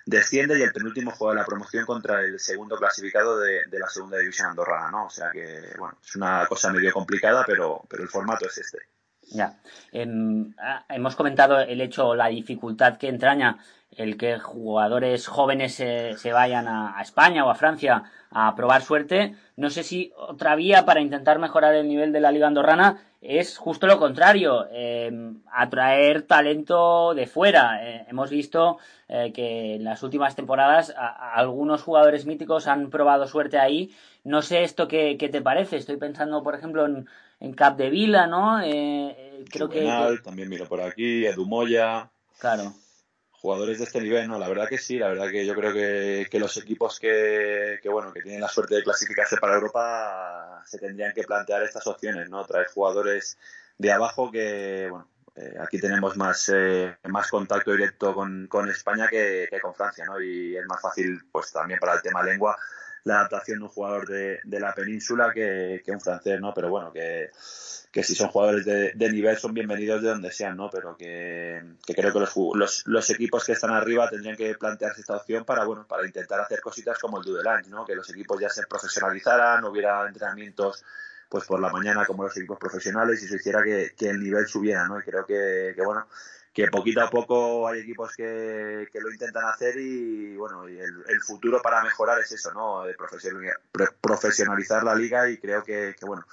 desciende 0.05 0.57
y 0.57 0.61
el 0.61 0.71
penúltimo 0.71 1.11
juega 1.11 1.41
la 1.41 1.45
promoción 1.45 1.85
contra 1.85 2.21
el 2.21 2.39
segundo 2.39 2.77
clasificado 2.77 3.37
de, 3.39 3.65
de, 3.69 3.79
la 3.79 3.89
segunda 3.89 4.19
división 4.19 4.47
andorrana, 4.47 4.89
¿no? 4.89 5.07
O 5.07 5.09
sea 5.09 5.31
que, 5.31 5.73
bueno, 5.77 5.97
es 6.01 6.15
una 6.15 6.45
cosa 6.47 6.71
medio 6.71 6.93
complicada, 6.93 7.43
pero, 7.45 7.83
pero 7.89 8.03
el 8.03 8.09
formato 8.09 8.45
es 8.47 8.57
este. 8.57 8.79
Ya. 9.29 9.59
Eh, 9.91 10.07
hemos 10.89 11.15
comentado 11.17 11.59
el 11.59 11.81
hecho, 11.81 12.15
la 12.15 12.27
dificultad 12.27 12.97
que 12.97 13.09
entraña 13.09 13.57
el 13.97 14.15
que 14.15 14.39
jugadores 14.39 15.27
jóvenes 15.27 15.73
se, 15.73 16.15
se 16.17 16.31
vayan 16.31 16.67
a, 16.67 16.97
a, 16.97 17.01
España 17.01 17.43
o 17.43 17.49
a 17.49 17.55
Francia 17.55 18.03
a 18.31 18.55
probar 18.55 18.83
suerte. 18.83 19.35
No 19.55 19.69
sé 19.69 19.83
si 19.83 20.13
otra 20.15 20.55
vía 20.55 20.85
para 20.85 21.01
intentar 21.01 21.39
mejorar 21.39 21.73
el 21.75 21.87
nivel 21.87 22.13
de 22.13 22.21
la 22.21 22.31
liga 22.31 22.47
andorrana 22.47 23.01
es 23.21 23.57
justo 23.57 23.87
lo 23.87 23.97
contrario, 23.97 24.67
eh, 24.71 25.11
atraer 25.51 26.21
talento 26.21 27.15
de 27.15 27.25
fuera. 27.25 27.83
Eh, 27.83 28.05
hemos 28.07 28.29
visto 28.29 28.77
eh, 29.07 29.31
que 29.33 29.75
en 29.75 29.83
las 29.83 30.03
últimas 30.03 30.35
temporadas 30.35 30.93
a, 30.95 31.07
a 31.07 31.33
algunos 31.33 31.81
jugadores 31.81 32.27
míticos 32.27 32.67
han 32.67 32.91
probado 32.91 33.27
suerte 33.27 33.57
ahí. 33.57 33.91
No 34.23 34.43
sé 34.43 34.63
esto 34.63 34.87
qué, 34.87 35.17
qué 35.17 35.29
te 35.29 35.41
parece. 35.41 35.77
Estoy 35.77 35.97
pensando, 35.97 36.43
por 36.43 36.53
ejemplo, 36.53 36.85
en, 36.85 37.09
en 37.39 37.53
Cap 37.53 37.77
de 37.77 37.89
Vila, 37.89 38.27
¿no? 38.27 38.61
Eh, 38.61 39.43
creo 39.49 39.67
Juvenal, 39.67 40.17
que, 40.17 40.23
También 40.23 40.49
miro 40.49 40.67
por 40.67 40.81
aquí, 40.81 41.25
Edu 41.25 41.47
Moya. 41.47 42.11
Claro 42.39 42.73
jugadores 43.39 43.77
de 43.77 43.85
este 43.85 44.01
nivel, 44.01 44.27
¿no? 44.27 44.39
La 44.39 44.49
verdad 44.49 44.67
que 44.67 44.77
sí, 44.77 44.97
la 44.97 45.09
verdad 45.09 45.29
que 45.29 45.45
yo 45.45 45.53
creo 45.53 45.73
que, 45.73 46.27
que 46.29 46.39
los 46.39 46.57
equipos 46.57 46.99
que, 46.99 47.79
que, 47.81 47.89
bueno, 47.89 48.11
que 48.11 48.21
tienen 48.21 48.41
la 48.41 48.47
suerte 48.47 48.75
de 48.75 48.83
clasificarse 48.83 49.37
para 49.37 49.55
Europa 49.55 50.61
se 50.65 50.79
tendrían 50.79 51.13
que 51.13 51.23
plantear 51.23 51.63
estas 51.63 51.85
opciones, 51.87 52.29
¿no? 52.29 52.43
Traer 52.45 52.67
jugadores 52.67 53.37
de 53.77 53.91
abajo 53.91 54.31
que, 54.31 54.87
bueno, 54.89 55.07
eh, 55.35 55.55
aquí 55.61 55.79
tenemos 55.79 56.17
más, 56.17 56.51
eh, 56.53 56.97
más 57.09 57.29
contacto 57.29 57.71
directo 57.71 58.15
con, 58.15 58.47
con 58.47 58.69
España 58.69 59.07
que, 59.07 59.47
que, 59.51 59.59
con 59.59 59.75
Francia, 59.75 60.03
¿no? 60.05 60.19
Y 60.19 60.57
es 60.57 60.65
más 60.65 60.81
fácil, 60.81 61.21
pues 61.31 61.51
también 61.51 61.79
para 61.79 61.93
el 61.93 62.01
tema 62.01 62.23
lengua, 62.23 62.57
la 63.07 63.19
adaptación 63.19 63.59
de 63.59 63.63
un 63.65 63.69
jugador 63.69 64.07
de, 64.07 64.39
de 64.43 64.59
la 64.59 64.73
península 64.73 65.31
que, 65.33 65.81
que, 65.83 65.91
un 65.91 66.01
francés, 66.01 66.39
¿no? 66.39 66.53
Pero 66.53 66.69
bueno, 66.69 66.91
que, 66.91 67.29
que 67.91 68.03
si 68.03 68.13
son 68.13 68.27
jugadores 68.29 68.65
de, 68.65 68.91
de, 68.93 69.11
nivel 69.11 69.37
son 69.37 69.53
bienvenidos 69.53 70.01
de 70.01 70.09
donde 70.09 70.31
sean, 70.31 70.57
¿no? 70.57 70.69
Pero 70.69 70.95
que, 70.97 71.63
que 71.85 71.95
creo 71.95 72.11
que 72.11 72.19
los, 72.19 72.35
los, 72.53 72.83
los, 72.85 73.09
equipos 73.09 73.45
que 73.45 73.53
están 73.53 73.71
arriba 73.71 74.09
tendrían 74.09 74.35
que 74.35 74.53
plantearse 74.55 75.01
esta 75.01 75.15
opción 75.15 75.45
para, 75.45 75.63
bueno, 75.65 75.87
para 75.87 76.05
intentar 76.05 76.41
hacer 76.41 76.59
cositas 76.59 76.99
como 76.99 77.19
el 77.19 77.23
Dudelange, 77.23 77.69
¿no? 77.69 77.85
Que 77.85 77.95
los 77.95 78.09
equipos 78.09 78.39
ya 78.41 78.49
se 78.49 78.67
profesionalizaran, 78.67 79.63
hubiera 79.63 80.05
entrenamientos 80.05 80.83
pues 81.29 81.43
por 81.43 81.59
la 81.59 81.69
mañana 81.69 82.05
como 82.05 82.23
los 82.23 82.37
equipos 82.37 82.57
profesionales 82.57 83.21
y 83.21 83.25
eso 83.25 83.35
hiciera 83.35 83.61
que, 83.61 83.93
que 83.97 84.09
el 84.09 84.19
nivel 84.19 84.47
subiera, 84.47 84.87
¿no? 84.87 84.99
Y 84.99 85.03
creo 85.03 85.25
que, 85.25 85.73
que 85.75 85.81
bueno, 85.83 86.07
que 86.57 86.67
poquito 86.69 87.01
a 87.01 87.09
poco 87.11 87.67
hay 87.67 87.81
equipos 87.81 88.15
que, 88.15 88.87
que 88.91 88.99
lo 88.99 89.11
intentan 89.11 89.45
hacer 89.45 89.77
y 89.77 90.35
bueno, 90.37 90.67
y 90.67 90.79
el, 90.79 91.21
futuro 91.21 91.61
para 91.61 91.83
mejorar 91.83 92.19
es 92.19 92.31
eso, 92.31 92.51
¿no? 92.51 92.83
De 92.83 92.95
profesionalizar 94.01 94.83
la 94.83 94.95
liga 94.95 95.29
y 95.29 95.37
creo 95.37 95.63
que, 95.63 95.93
bueno, 96.01 96.25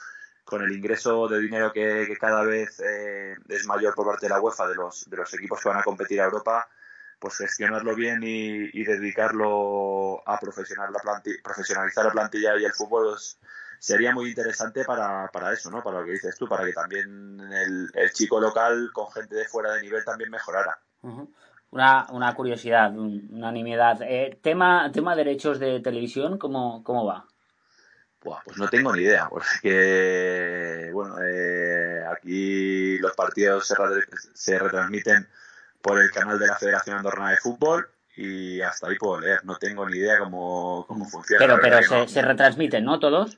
con 0.42 0.62
el 0.62 0.72
ingreso 0.72 1.28
de 1.28 1.40
dinero 1.40 1.74
que, 1.74 2.06
que 2.06 2.16
cada 2.16 2.42
vez 2.42 2.80
eh, 2.80 3.36
es 3.50 3.66
mayor 3.66 3.94
por 3.94 4.06
parte 4.06 4.24
de 4.24 4.30
la 4.30 4.40
UEFA 4.40 4.66
de 4.66 4.76
los, 4.76 5.10
de 5.10 5.16
los 5.18 5.34
equipos 5.34 5.60
que 5.60 5.68
van 5.68 5.80
a 5.80 5.84
competir 5.84 6.22
a 6.22 6.24
Europa, 6.24 6.70
pues 7.18 7.36
gestionarlo 7.36 7.94
bien 7.94 8.22
y, 8.22 8.70
y 8.72 8.82
dedicarlo 8.82 10.26
a 10.26 10.40
la, 10.40 11.00
plantilla, 11.02 11.36
profesionalizar 11.44 12.06
la 12.06 12.12
plantilla 12.12 12.56
y 12.56 12.64
el 12.64 12.72
fútbol 12.72 13.14
es, 13.14 13.38
sería 13.84 14.14
muy 14.14 14.30
interesante 14.30 14.82
para, 14.84 15.28
para 15.30 15.52
eso, 15.52 15.70
¿no? 15.70 15.82
Para 15.82 16.00
lo 16.00 16.06
que 16.06 16.12
dices 16.12 16.34
tú, 16.38 16.48
para 16.48 16.64
que 16.64 16.72
también 16.72 17.38
el, 17.38 17.90
el 17.92 18.12
chico 18.12 18.40
local 18.40 18.88
con 18.94 19.12
gente 19.12 19.34
de 19.34 19.44
fuera 19.44 19.74
de 19.74 19.82
nivel 19.82 20.02
también 20.04 20.30
mejorara. 20.30 20.78
Uh 21.02 21.10
-huh. 21.10 21.28
Una, 21.70 22.06
una 22.10 22.34
curiosidad, 22.34 22.96
una 22.96 23.52
nimiedad. 23.52 23.98
Eh, 24.00 24.38
tema, 24.40 24.90
tema 24.90 25.14
derechos 25.14 25.58
de 25.58 25.80
televisión, 25.80 26.38
¿cómo, 26.38 26.82
cómo 26.82 27.04
va? 27.04 27.26
Pues 28.20 28.56
no 28.56 28.68
tengo 28.68 28.90
ni 28.96 29.02
idea, 29.02 29.28
porque 29.28 30.88
bueno, 30.94 31.16
eh, 31.22 32.02
aquí 32.10 32.96
los 33.00 33.12
partidos 33.12 33.66
se, 33.66 33.74
se 34.32 34.58
retransmiten 34.58 35.28
por 35.82 36.00
el 36.00 36.10
canal 36.10 36.38
de 36.38 36.46
la 36.46 36.56
Federación 36.56 36.96
Andorrana 36.96 37.32
de 37.32 37.36
Fútbol 37.36 37.86
y 38.16 38.62
hasta 38.62 38.88
ahí 38.88 38.96
puedo 38.96 39.20
leer. 39.20 39.44
No 39.44 39.56
tengo 39.56 39.86
ni 39.86 39.98
idea 39.98 40.18
cómo, 40.20 40.86
cómo 40.88 41.04
funciona. 41.04 41.44
Pero, 41.44 41.60
pero 41.60 41.82
se, 41.82 41.98
no. 41.98 42.08
se 42.08 42.22
retransmiten, 42.22 42.82
¿no? 42.82 42.98
Todos. 42.98 43.36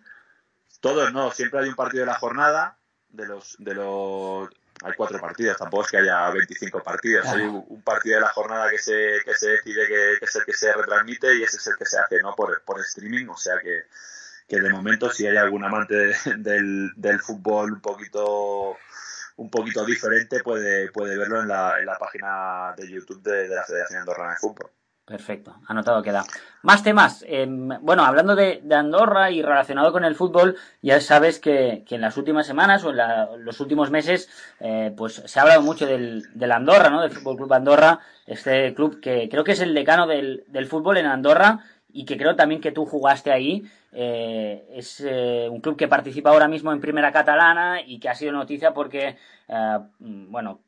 Todos 0.81 1.13
no, 1.13 1.31
siempre 1.31 1.61
hay 1.61 1.69
un 1.69 1.75
partido 1.75 2.05
de 2.05 2.11
la 2.11 2.19
jornada, 2.19 2.79
de 3.09 3.27
los, 3.27 3.57
de 3.59 3.75
los 3.75 4.49
hay 4.83 4.93
cuatro 4.95 5.19
partidos, 5.19 5.57
tampoco 5.57 5.85
es 5.85 5.91
que 5.91 5.97
haya 5.99 6.31
25 6.31 6.83
partidos, 6.83 7.23
claro. 7.23 7.39
hay 7.39 7.47
un 7.47 7.83
partido 7.83 8.17
de 8.17 8.21
la 8.21 8.29
jornada 8.29 8.71
que 8.71 8.79
se, 8.79 9.21
que 9.25 9.35
se 9.35 9.49
decide 9.49 9.87
que, 9.87 10.19
que, 10.19 10.25
es 10.25 10.37
el 10.37 10.45
que 10.45 10.53
se 10.53 10.73
retransmite 10.73 11.35
y 11.35 11.43
ese 11.43 11.57
es 11.57 11.67
el 11.67 11.77
que 11.77 11.87
se 11.87 11.99
hace, 11.99 12.21
¿no? 12.21 12.35
Por, 12.35 12.63
por 12.63 12.81
streaming, 12.81 13.27
o 13.29 13.37
sea 13.37 13.59
que, 13.61 13.85
que 14.47 14.61
de 14.61 14.69
momento 14.69 15.11
si 15.11 15.27
hay 15.27 15.37
algún 15.37 15.65
amante 15.65 15.95
de, 15.95 16.15
del, 16.37 16.93
del 16.97 17.21
fútbol 17.21 17.73
un 17.73 17.81
poquito 17.81 18.77
un 19.37 19.51
poquito 19.51 19.85
diferente 19.85 20.43
puede, 20.43 20.91
puede 20.91 21.17
verlo 21.17 21.43
en 21.43 21.49
la, 21.49 21.79
en 21.79 21.87
la 21.87 21.99
página 21.99 22.75
de 22.77 22.91
YouTube 22.91 23.23
de, 23.23 23.49
de 23.49 23.55
la 23.55 23.65
Federación 23.65 24.01
Andorrana 24.01 24.33
de 24.33 24.39
Fútbol. 24.39 24.71
Perfecto, 25.07 25.55
anotado 25.69 26.03
queda. 26.03 26.25
Más 26.63 26.83
temas. 26.83 27.25
Eh, 27.29 27.47
bueno, 27.49 28.05
hablando 28.05 28.35
de, 28.35 28.61
de, 28.65 28.75
Andorra 28.75 29.31
y 29.31 29.41
relacionado 29.41 29.93
con 29.93 30.05
el 30.05 30.17
fútbol, 30.17 30.57
ya 30.83 31.01
sabes 31.01 31.39
que, 31.39 31.85
que 31.87 31.95
en 31.95 32.01
las 32.01 32.17
últimas 32.17 32.45
semanas 32.45 32.83
o 32.83 32.91
en 32.91 32.97
la, 32.97 33.29
los 33.39 33.61
últimos 33.61 33.93
meses, 33.93 34.29
eh, 34.59 34.93
pues 34.97 35.23
se 35.25 35.39
ha 35.39 35.43
hablado 35.43 35.63
mucho 35.63 35.87
del, 35.87 36.25
del 36.35 36.51
Andorra, 36.51 36.91
¿no? 36.91 37.03
Del 37.03 37.13
Fútbol 37.13 37.37
Club 37.37 37.53
Andorra, 37.53 38.01
este 38.27 38.75
club 38.75 38.99
que 38.99 39.29
creo 39.29 39.45
que 39.45 39.53
es 39.53 39.61
el 39.61 39.75
decano 39.75 40.09
del, 40.09 40.43
del 40.49 40.67
fútbol 40.67 40.97
en 40.97 41.07
Andorra 41.07 41.61
y 41.97 42.05
que 42.05 42.19
creo 42.19 42.37
también 42.37 42.61
que 42.61 42.73
tú 42.73 42.85
jugaste 42.85 43.33
ahí. 43.33 43.65
Eh, 43.93 44.69
es 44.75 45.01
eh, 45.01 45.49
un 45.51 45.61
club 45.61 45.77
que 45.79 45.89
participa 45.89 46.29
ahora 46.29 46.47
mismo 46.47 46.71
en 46.71 46.81
Primera 46.81 47.11
Catalana 47.11 47.81
y 47.81 47.99
que 47.99 48.11
ha 48.11 48.15
sido 48.15 48.33
noticia 48.33 48.75
porque, 48.75 49.17
eh, 49.49 49.79
bueno, 49.99 50.61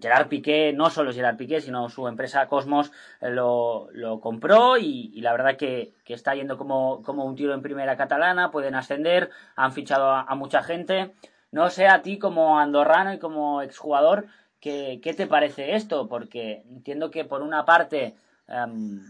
Gerard 0.00 0.28
Piqué, 0.28 0.72
no 0.72 0.88
solo 0.88 1.12
Gerard 1.12 1.36
Piqué, 1.36 1.60
sino 1.60 1.88
su 1.88 2.06
empresa 2.06 2.46
Cosmos 2.46 2.92
lo, 3.20 3.88
lo 3.92 4.20
compró 4.20 4.78
y, 4.78 5.20
la 5.20 5.32
verdad 5.32 5.56
que, 5.56 5.92
que 6.04 6.14
está 6.14 6.36
yendo 6.36 6.56
como, 6.56 7.02
como, 7.02 7.24
un 7.24 7.34
tiro 7.34 7.52
en 7.52 7.62
Primera 7.62 7.96
Catalana, 7.96 8.52
pueden 8.52 8.76
ascender, 8.76 9.30
han 9.56 9.72
fichado 9.72 10.10
a, 10.10 10.22
a 10.22 10.36
mucha 10.36 10.62
gente. 10.62 11.10
No 11.50 11.68
sé 11.70 11.88
a 11.88 12.02
ti 12.02 12.18
como 12.18 12.60
andorrano 12.60 13.12
y 13.12 13.18
como 13.18 13.62
exjugador, 13.62 14.26
¿qué, 14.60 15.00
qué 15.02 15.14
te 15.14 15.26
parece 15.26 15.74
esto? 15.74 16.06
Porque 16.06 16.62
entiendo 16.70 17.10
que 17.10 17.24
por 17.24 17.42
una 17.42 17.64
parte 17.64 18.14
em, 18.46 19.00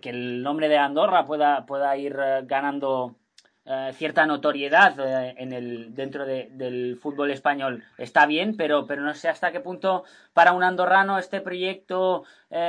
que, 0.00 0.10
el 0.10 0.42
nombre 0.42 0.68
de 0.68 0.78
Andorra 0.78 1.24
pueda, 1.24 1.66
pueda 1.66 1.96
ir 1.96 2.16
eh, 2.18 2.42
ganando 2.44 3.16
eh, 3.64 3.90
cierta 3.94 4.26
notoriedad 4.26 4.98
eh, 5.00 5.34
en 5.38 5.52
el, 5.52 5.94
dentro 5.94 6.24
de, 6.24 6.48
del 6.52 6.96
fútbol 6.96 7.30
español 7.30 7.84
está 7.98 8.26
bien, 8.26 8.56
pero, 8.56 8.86
pero 8.86 9.02
no 9.02 9.14
sé 9.14 9.28
hasta 9.28 9.52
qué 9.52 9.60
punto 9.60 10.04
para 10.32 10.52
un 10.52 10.62
andorrano 10.62 11.18
este 11.18 11.40
proyecto 11.40 12.24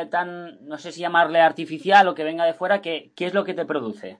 tan, 0.09 0.65
no 0.65 0.77
sé 0.77 0.91
si 0.93 1.01
llamarle 1.01 1.41
artificial 1.41 2.07
o 2.07 2.15
que 2.15 2.23
venga 2.23 2.45
de 2.45 2.53
fuera, 2.53 2.81
¿qué, 2.81 3.11
qué 3.15 3.25
es 3.25 3.33
lo 3.33 3.43
que 3.43 3.53
te 3.53 3.65
produce? 3.65 4.19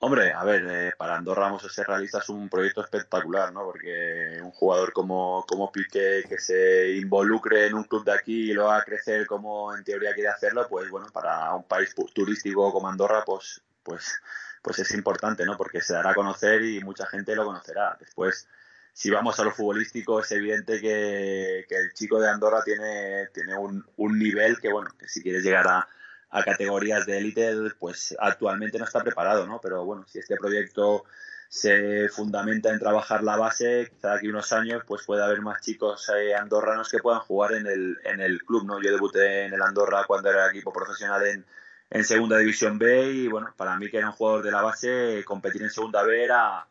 Hombre, 0.00 0.32
a 0.32 0.44
ver, 0.44 0.64
eh, 0.68 0.92
para 0.96 1.16
Andorra 1.16 1.46
vamos 1.46 1.64
a 1.64 1.68
ser 1.68 1.86
realistas 1.86 2.22
es 2.22 2.28
un 2.28 2.48
proyecto 2.48 2.82
espectacular, 2.82 3.52
¿no? 3.52 3.64
Porque 3.64 4.38
un 4.42 4.52
jugador 4.52 4.92
como, 4.92 5.44
como 5.48 5.72
Piqué 5.72 6.24
que 6.28 6.38
se 6.38 6.96
involucre 6.96 7.66
en 7.66 7.74
un 7.74 7.84
club 7.84 8.04
de 8.04 8.12
aquí 8.12 8.50
y 8.50 8.54
lo 8.54 8.70
haga 8.70 8.84
crecer 8.84 9.26
como 9.26 9.74
en 9.74 9.82
teoría 9.82 10.14
quiere 10.14 10.28
hacerlo, 10.28 10.68
pues 10.68 10.88
bueno, 10.88 11.08
para 11.12 11.52
un 11.54 11.64
país 11.64 11.94
turístico 12.14 12.72
como 12.72 12.88
Andorra, 12.88 13.24
pues, 13.26 13.60
pues 13.82 14.20
pues 14.62 14.78
es 14.80 14.92
importante, 14.92 15.44
¿no? 15.44 15.56
Porque 15.56 15.80
se 15.80 15.94
dará 15.94 16.10
a 16.10 16.14
conocer 16.14 16.62
y 16.62 16.80
mucha 16.82 17.06
gente 17.06 17.34
lo 17.34 17.44
conocerá. 17.44 17.96
Después, 17.98 18.48
si 18.92 19.10
vamos 19.10 19.38
a 19.40 19.44
lo 19.44 19.52
futbolístico, 19.52 20.20
es 20.20 20.30
evidente 20.32 20.80
que, 20.80 21.60
el 21.60 21.92
chico 21.94 22.20
de 22.20 22.28
Andorra 22.28 22.62
tiene, 22.64 23.28
tiene 23.32 23.56
un, 23.56 23.84
un, 23.96 24.18
nivel 24.18 24.58
que, 24.60 24.70
bueno, 24.70 24.90
que 24.98 25.08
si 25.08 25.22
quieres 25.22 25.42
llegar 25.42 25.66
a, 25.68 25.88
a 26.30 26.42
categorías 26.42 27.06
de 27.06 27.18
élite, 27.18 27.54
pues 27.78 28.14
actualmente 28.18 28.78
no 28.78 28.84
está 28.84 29.02
preparado, 29.02 29.46
¿no? 29.46 29.60
Pero 29.60 29.84
bueno, 29.84 30.04
si 30.06 30.18
este 30.18 30.36
proyecto 30.36 31.04
se 31.48 32.08
fundamenta 32.10 32.70
en 32.70 32.78
trabajar 32.78 33.24
la 33.24 33.36
base, 33.36 33.88
quizá 33.90 34.14
aquí 34.14 34.28
unos 34.28 34.52
años 34.52 34.82
pues 34.86 35.04
puede 35.06 35.24
haber 35.24 35.40
más 35.40 35.62
chicos 35.62 36.10
eh, 36.14 36.34
andorranos 36.34 36.90
que 36.90 36.98
puedan 36.98 37.20
jugar 37.20 37.52
en 37.52 37.66
el, 37.66 37.96
en 38.04 38.20
el 38.20 38.42
club, 38.44 38.66
¿no? 38.66 38.82
Yo 38.82 38.90
debuté 38.92 39.46
en 39.46 39.54
el 39.54 39.62
Andorra 39.62 40.04
cuando 40.06 40.28
era 40.28 40.50
equipo 40.50 40.72
profesional 40.72 41.26
en, 41.26 41.46
en 41.90 42.04
segunda 42.04 42.36
división 42.36 42.78
B 42.78 43.12
y 43.12 43.28
bueno, 43.28 43.54
para 43.56 43.78
mí 43.78 43.90
que 43.90 43.96
era 43.96 44.08
un 44.08 44.12
jugador 44.12 44.42
de 44.42 44.52
la 44.52 44.62
base, 44.62 45.24
competir 45.24 45.62
en 45.62 45.70
segunda 45.70 46.02
B 46.02 46.22
era 46.22 46.66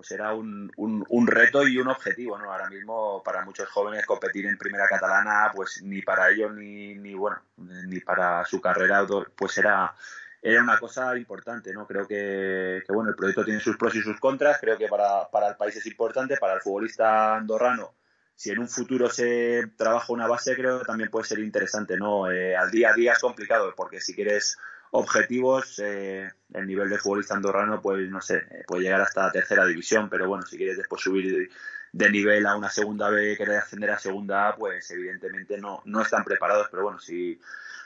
pues 0.00 0.12
era 0.12 0.32
un, 0.32 0.72
un, 0.78 1.26
reto 1.26 1.68
y 1.68 1.76
un 1.76 1.88
objetivo, 1.88 2.38
¿no? 2.38 2.50
Ahora 2.50 2.70
mismo 2.70 3.22
para 3.22 3.44
muchos 3.44 3.68
jóvenes 3.68 4.06
competir 4.06 4.46
en 4.46 4.56
primera 4.56 4.88
catalana, 4.88 5.52
pues 5.54 5.82
ni 5.82 6.00
para 6.00 6.30
ellos 6.30 6.54
ni, 6.54 6.94
ni 6.94 7.12
bueno, 7.12 7.36
ni 7.58 8.00
para 8.00 8.42
su 8.46 8.62
carrera, 8.62 9.06
pues 9.36 9.58
era 9.58 9.94
era 10.40 10.62
una 10.62 10.78
cosa 10.78 11.14
importante, 11.18 11.74
¿no? 11.74 11.86
Creo 11.86 12.06
que, 12.06 12.82
que 12.86 12.92
bueno, 12.94 13.10
el 13.10 13.14
proyecto 13.14 13.44
tiene 13.44 13.60
sus 13.60 13.76
pros 13.76 13.94
y 13.94 14.00
sus 14.00 14.18
contras, 14.18 14.56
creo 14.58 14.78
que 14.78 14.88
para, 14.88 15.28
para 15.28 15.48
el 15.48 15.56
país 15.56 15.76
es 15.76 15.84
importante, 15.84 16.38
para 16.38 16.54
el 16.54 16.62
futbolista 16.62 17.36
andorrano 17.36 17.92
si 18.34 18.48
en 18.48 18.58
un 18.58 18.70
futuro 18.70 19.10
se 19.10 19.66
trabaja 19.76 20.14
una 20.14 20.26
base, 20.26 20.56
creo 20.56 20.78
que 20.78 20.86
también 20.86 21.10
puede 21.10 21.26
ser 21.26 21.40
interesante, 21.40 21.98
¿no? 21.98 22.30
Eh, 22.32 22.56
al 22.56 22.70
día 22.70 22.88
a 22.88 22.94
día 22.94 23.12
es 23.12 23.18
complicado, 23.18 23.74
porque 23.76 24.00
si 24.00 24.14
quieres 24.14 24.56
objetivos, 24.92 25.78
eh, 25.78 26.28
el 26.52 26.66
nivel 26.66 26.90
de 26.90 26.98
futbolista 26.98 27.34
andorrano, 27.34 27.80
pues 27.80 28.08
no 28.10 28.20
sé, 28.20 28.38
eh, 28.50 28.64
puede 28.66 28.82
llegar 28.82 29.00
hasta 29.00 29.26
la 29.26 29.32
tercera 29.32 29.64
división, 29.66 30.08
pero 30.08 30.28
bueno, 30.28 30.44
si 30.44 30.56
quieres 30.56 30.76
después 30.76 31.02
subir 31.02 31.50
de 31.92 32.10
nivel 32.10 32.46
a 32.46 32.56
una 32.56 32.70
segunda 32.70 33.10
B, 33.10 33.36
querer 33.36 33.58
ascender 33.58 33.90
a 33.90 33.98
segunda 33.98 34.48
A, 34.48 34.56
pues 34.56 34.90
evidentemente 34.90 35.58
no, 35.58 35.82
no 35.84 36.02
están 36.02 36.24
preparados, 36.24 36.68
pero 36.70 36.84
bueno, 36.84 36.98
si 36.98 37.40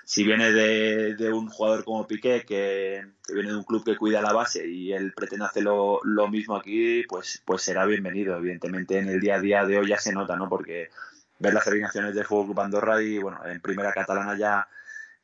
si 0.04 0.22
viene 0.22 0.52
de, 0.52 1.32
un 1.32 1.48
jugador 1.48 1.84
como 1.84 2.06
Piqué, 2.06 2.44
que, 2.46 3.06
viene 3.28 3.50
de 3.50 3.56
un 3.56 3.64
club 3.64 3.84
que 3.84 3.96
cuida 3.96 4.20
la 4.20 4.32
base 4.32 4.66
y 4.66 4.92
él 4.92 5.12
pretende 5.14 5.46
hacer 5.46 5.64
lo, 5.64 6.00
mismo 6.30 6.56
aquí, 6.56 7.04
pues, 7.08 7.42
pues 7.44 7.62
será 7.62 7.86
bienvenido. 7.86 8.36
Evidentemente 8.36 8.98
en 8.98 9.08
el 9.08 9.20
día 9.20 9.36
a 9.36 9.40
día 9.40 9.64
de 9.64 9.78
hoy 9.78 9.88
ya 9.88 9.98
se 9.98 10.12
nota, 10.12 10.36
¿no? 10.36 10.48
Porque 10.48 10.90
ver 11.38 11.54
las 11.54 11.66
alineaciones 11.66 12.14
de 12.14 12.24
Fútbol 12.24 12.46
Club 12.46 12.60
Andorra 12.60 13.02
y, 13.02 13.18
bueno, 13.18 13.40
en 13.46 13.60
primera 13.60 13.92
catalana 13.92 14.36
ya, 14.36 14.68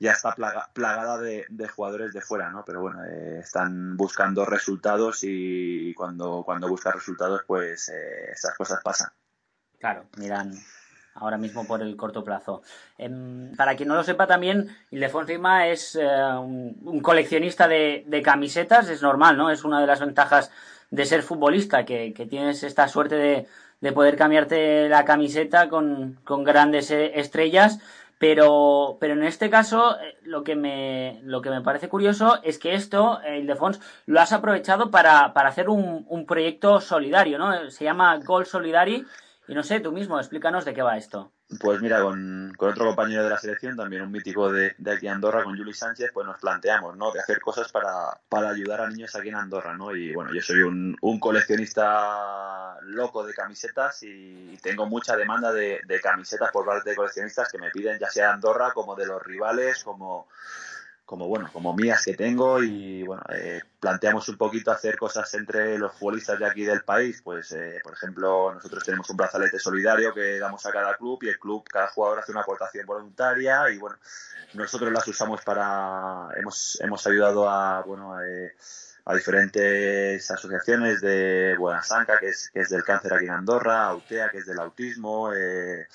ya 0.01 0.13
está 0.13 0.35
plagada 0.73 1.19
de, 1.19 1.69
jugadores 1.69 2.13
de 2.13 2.23
fuera, 2.23 2.51
¿no? 2.51 2.65
Pero 2.65 2.81
bueno, 2.81 3.05
eh, 3.05 3.39
están 3.41 3.97
buscando 3.97 4.47
resultados 4.47 5.21
y 5.23 5.93
cuando, 5.95 6.43
cuando 6.45 6.69
buscan 6.69 6.95
resultados, 6.95 7.43
pues 7.47 7.91
eh, 7.91 8.31
estas 8.33 8.57
cosas 8.57 8.81
pasan. 8.83 9.11
Claro, 9.79 10.07
miran 10.17 10.53
ahora 11.15 11.37
mismo 11.37 11.67
por 11.67 11.83
el 11.83 11.97
corto 11.97 12.25
plazo. 12.25 12.63
Em, 12.99 13.55
para 13.57 13.77
quien 13.77 13.89
no 13.89 13.95
lo 13.95 14.03
sepa 14.03 14.27
también, 14.27 14.75
Ildefons 14.91 15.29
Rima 15.29 15.69
es 15.69 15.97
eh, 15.97 16.07
un, 16.07 17.01
coleccionista 17.03 17.69
de, 17.69 18.23
camisetas, 18.25 18.89
es 18.89 19.03
normal, 19.03 19.37
¿no? 19.37 19.51
Es 19.51 19.65
una 19.65 19.81
de 19.81 19.87
las 19.87 20.01
ventajas 20.01 20.51
de 20.91 21.05
ser 21.05 21.23
futbolista, 21.23 21.85
que, 21.85 22.13
tienes 22.29 22.63
esta 22.63 22.89
suerte 22.89 23.47
de, 23.81 23.93
poder 23.93 24.17
cambiarte 24.17 24.89
la 24.89 25.05
camiseta 25.05 25.69
con, 25.69 26.19
grandes 26.25 26.91
eh, 26.91 27.19
estrellas. 27.21 27.79
Pero, 28.21 28.99
pero 29.01 29.15
en 29.15 29.25
este 29.25 29.49
caso, 29.49 29.99
eh, 29.99 30.19
lo 30.25 30.45
que 30.45 30.55
me, 30.55 31.21
lo 31.25 31.41
que 31.41 31.49
me 31.49 31.63
parece 31.63 31.89
curioso 31.89 32.39
es 32.43 32.59
que 32.59 32.75
esto, 32.75 33.19
Ildefons, 33.27 33.81
lo 34.05 34.21
has 34.21 34.35
aprovechado 34.35 34.91
para, 34.91 35.33
para 35.33 35.49
hacer 35.49 35.71
un, 35.71 36.05
un 36.07 36.27
proyecto 36.27 36.83
solidario, 36.83 37.39
¿no? 37.39 37.71
Se 37.71 37.85
llama 37.85 38.19
Goal 38.19 38.45
Solidary 38.45 39.07
y 39.49 39.55
no 39.55 39.63
sé, 39.63 39.81
tú 39.81 39.91
mismo, 39.91 40.19
explícanos 40.19 40.67
de 40.67 40.75
qué 40.75 40.83
va 40.83 40.99
esto. 40.99 41.33
Pues 41.59 41.81
mira, 41.81 42.01
con, 42.01 42.53
otro 42.59 42.87
compañero 42.87 43.25
de 43.25 43.31
la 43.31 43.39
selección, 43.39 43.77
también 43.77 44.03
un 44.03 44.13
mítico 44.13 44.53
de, 44.53 44.75
de 44.79 44.93
aquí 44.93 45.09
Andorra, 45.09 45.43
con 45.43 45.57
Juli 45.57 45.75
Sánchez, 45.75 46.11
pues 46.15 46.25
nos 46.25 46.39
planteamos, 46.39 46.97
¿no? 46.97 47.11
De 47.11 47.19
hacer 47.19 47.41
cosas 47.41 47.73
para, 47.73 48.21
para 48.29 48.51
ayudar 48.51 48.81
a 48.83 48.89
niños 48.89 49.17
aquí 49.17 49.31
en 49.31 49.35
Andorra, 49.35 49.77
¿no? 49.77 49.95
Y 49.95 50.15
bueno, 50.15 50.33
yo 50.33 50.41
soy 50.43 50.63
un, 50.63 50.97
un 51.01 51.19
coleccionista 51.19 52.79
loco 52.83 53.27
de 53.27 53.35
camisetas 53.35 54.01
y 54.05 54.57
tengo 54.63 54.87
mucha 54.87 55.17
demanda 55.17 55.53
de, 55.53 55.81
de 55.85 56.01
camisetas 56.01 56.51
por 56.53 56.65
parte 56.65 56.91
de 56.91 56.97
coleccionistas 56.97 57.51
que 57.51 57.59
me 57.59 57.71
piden 57.71 57.99
ya 57.99 58.11
sea 58.11 58.33
Andorra 58.33 58.73
como 58.73 58.95
de 58.95 59.07
los 59.07 59.21
rivales, 59.21 59.83
como 59.83 60.29
como 61.11 61.27
bueno, 61.27 61.51
como 61.53 61.75
mías 61.75 62.05
que 62.05 62.15
tengo 62.15 62.63
y 62.63 63.03
bueno, 63.03 63.21
eh, 63.35 63.63
planteamos 63.81 64.29
un 64.29 64.37
poquito 64.37 64.71
hacer 64.71 64.97
cosas 64.97 65.35
entre 65.35 65.77
los 65.77 65.93
futbolistas 65.93 66.39
de 66.39 66.47
aquí 66.47 66.63
del 66.63 66.85
país, 66.85 67.21
pues 67.25 67.51
eh, 67.51 67.81
por 67.83 67.95
ejemplo 67.95 68.55
nosotros 68.55 68.85
tenemos 68.85 69.11
un 69.11 69.17
brazalete 69.17 69.59
solidario 69.59 70.15
que 70.15 70.39
damos 70.39 70.65
a 70.67 70.71
cada 70.71 70.97
club 70.97 71.19
y 71.23 71.29
el 71.31 71.41
club, 71.41 71.65
cada 71.69 71.89
jugador 71.89 72.21
hace 72.21 72.31
una 72.31 72.43
aportación 72.43 72.87
voluntaria 72.87 73.69
y 73.71 73.79
bueno, 73.79 73.97
nosotros 74.55 74.93
las 74.93 75.09
usamos 75.09 75.43
para, 75.43 76.29
hemos, 76.37 76.81
hemos 76.81 77.05
ayudado 77.05 77.51
a, 77.51 77.83
bueno, 77.83 78.23
eh, 78.23 78.55
a 79.05 79.15
diferentes 79.15 80.31
asociaciones 80.31 81.01
de 81.01 81.57
Buenasanca, 81.59 82.19
que 82.19 82.29
es, 82.29 82.51
que 82.51 82.61
es 82.61 82.69
del 82.69 82.85
cáncer 82.85 83.15
aquí 83.15 83.25
en 83.25 83.33
Andorra, 83.33 83.85
Autea, 83.85 84.31
que 84.31 84.39
es 84.39 84.47
del 84.47 84.59
autismo, 84.59 85.33
eh, 85.33 85.87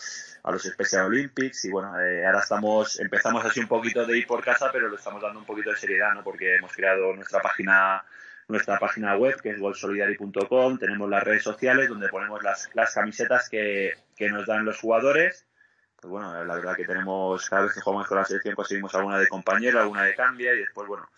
a 0.44 0.52
los 0.52 0.63
Special 0.63 1.08
Olympics 1.08 1.65
y 1.65 1.72
bueno, 1.72 2.00
eh, 2.00 2.26
ahora 2.26 2.39
estamos, 2.39 3.00
empezamos 3.00 3.44
así 3.46 3.60
un 3.60 3.68
poquito 3.68 4.06
de 4.06 4.18
ir 4.18 4.28
por 4.28 4.44
casa, 4.44 4.70
pero 4.72 4.88
lo 4.88 4.96
estamos 4.96 5.22
dando 5.22 5.39
un 5.39 5.46
poquito 5.46 5.72
de 5.72 5.78
seriedad, 5.78 6.13
¿no? 6.13 6.24
Porque 6.24 6.56
hemos 6.56 6.72
creado 6.72 7.13
nuestra 7.15 7.41
página 7.41 8.04
nuestra 8.48 8.78
página 8.78 9.15
web 9.18 9.41
que 9.41 9.50
es 9.50 9.60
golsolidary.com, 9.60 10.78
tenemos 10.78 11.10
las 11.10 11.24
redes 11.24 11.41
sociales 11.41 11.89
donde 11.89 12.10
ponemos 12.10 12.44
las, 12.44 12.70
las 12.76 12.94
camisetas 12.94 13.50
que, 13.50 13.94
que 14.15 14.30
nos 14.30 14.46
dan 14.46 14.65
los 14.65 14.80
jugadores. 14.80 15.48
Pues 16.00 16.12
bueno, 16.12 16.46
la 16.46 16.56
verdad 16.56 16.76
que 16.76 16.86
tenemos, 16.86 17.50
cada 17.50 17.63
vez 17.63 17.74
que 17.74 17.82
jugamos 17.82 18.08
con 18.08 18.18
la 18.18 18.26
selección 18.26 18.54
conseguimos 18.54 18.94
alguna 18.94 19.18
de 19.18 19.28
compañero, 19.28 19.80
alguna 19.80 20.04
de 20.04 20.13
cambia 20.13 20.54
y 20.54 20.60
después, 20.60 20.88
bueno, 20.88 21.10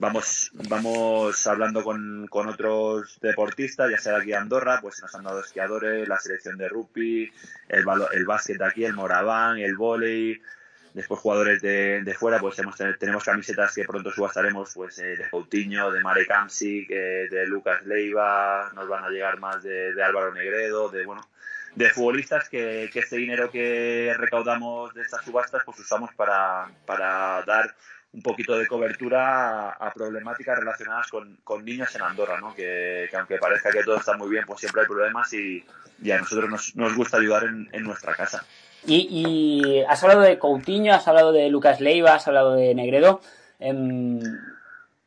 vamos, 0.00 0.50
vamos 0.68 1.46
hablando 1.46 1.84
con, 1.84 2.26
con, 2.28 2.48
otros 2.48 3.18
deportistas, 3.20 3.90
ya 3.90 3.98
sea 3.98 4.14
de 4.14 4.22
aquí 4.22 4.32
Andorra, 4.32 4.80
pues 4.80 5.00
nos 5.02 5.14
han 5.14 5.24
dado 5.24 5.40
esquiadores, 5.40 6.08
la 6.08 6.18
selección 6.18 6.56
de 6.56 6.68
rugby, 6.68 7.30
el, 7.68 7.84
el 8.12 8.26
básquet 8.26 8.60
aquí, 8.62 8.84
el 8.84 8.94
moraván, 8.94 9.58
el 9.58 9.76
volei, 9.76 10.40
después 10.94 11.20
jugadores 11.20 11.60
de, 11.60 12.02
de 12.02 12.14
fuera, 12.14 12.40
pues 12.40 12.58
hemos, 12.58 12.76
tenemos 12.98 13.22
camisetas 13.22 13.74
que 13.74 13.84
pronto 13.84 14.10
subastaremos, 14.10 14.72
pues 14.74 14.98
eh, 14.98 15.16
de 15.16 15.28
Coutinho, 15.28 15.92
de 15.92 16.00
Mare 16.00 16.26
Kamsi, 16.26 16.86
de 16.86 17.46
Lucas 17.46 17.84
Leiva, 17.84 18.72
nos 18.74 18.88
van 18.88 19.04
a 19.04 19.10
llegar 19.10 19.38
más 19.38 19.62
de, 19.62 19.92
de 19.92 20.02
Álvaro 20.02 20.32
Negredo, 20.32 20.88
de 20.88 21.04
bueno, 21.04 21.28
de 21.74 21.90
futbolistas 21.90 22.48
que, 22.48 22.88
que, 22.90 23.00
este 23.00 23.16
dinero 23.16 23.50
que 23.50 24.14
recaudamos 24.16 24.94
de 24.94 25.02
estas 25.02 25.24
subastas 25.24 25.62
pues 25.64 25.78
usamos 25.78 26.12
para, 26.14 26.68
para 26.86 27.42
dar 27.42 27.74
un 28.12 28.22
poquito 28.22 28.58
de 28.58 28.66
cobertura 28.66 29.70
a, 29.70 29.92
problemáticas 29.92 30.58
relacionadas 30.58 31.06
con, 31.08 31.36
con, 31.44 31.64
niños 31.64 31.94
en 31.94 32.02
Andorra, 32.02 32.40
¿no? 32.40 32.54
Que, 32.54 33.08
aunque 33.16 33.38
parezca 33.38 33.70
que 33.70 33.84
todo 33.84 33.96
está 33.96 34.16
muy 34.16 34.28
bien, 34.28 34.44
pues 34.46 34.60
siempre 34.60 34.82
hay 34.82 34.88
problemas 34.88 35.32
y, 35.32 35.64
a 36.10 36.18
nosotros 36.18 36.50
nos, 36.50 36.76
nos, 36.76 36.96
gusta 36.96 37.18
ayudar 37.18 37.44
en, 37.44 37.68
en 37.72 37.84
nuestra 37.84 38.14
casa. 38.14 38.44
Y, 38.84 39.06
y, 39.10 39.84
has 39.84 40.02
hablado 40.02 40.22
de 40.22 40.38
Coutinho, 40.38 40.94
has 40.94 41.06
hablado 41.06 41.32
de 41.32 41.48
Lucas 41.50 41.80
Leiva, 41.80 42.14
has 42.14 42.26
hablado 42.26 42.54
de 42.54 42.74
Negredo. 42.74 43.20
Em, 43.58 44.20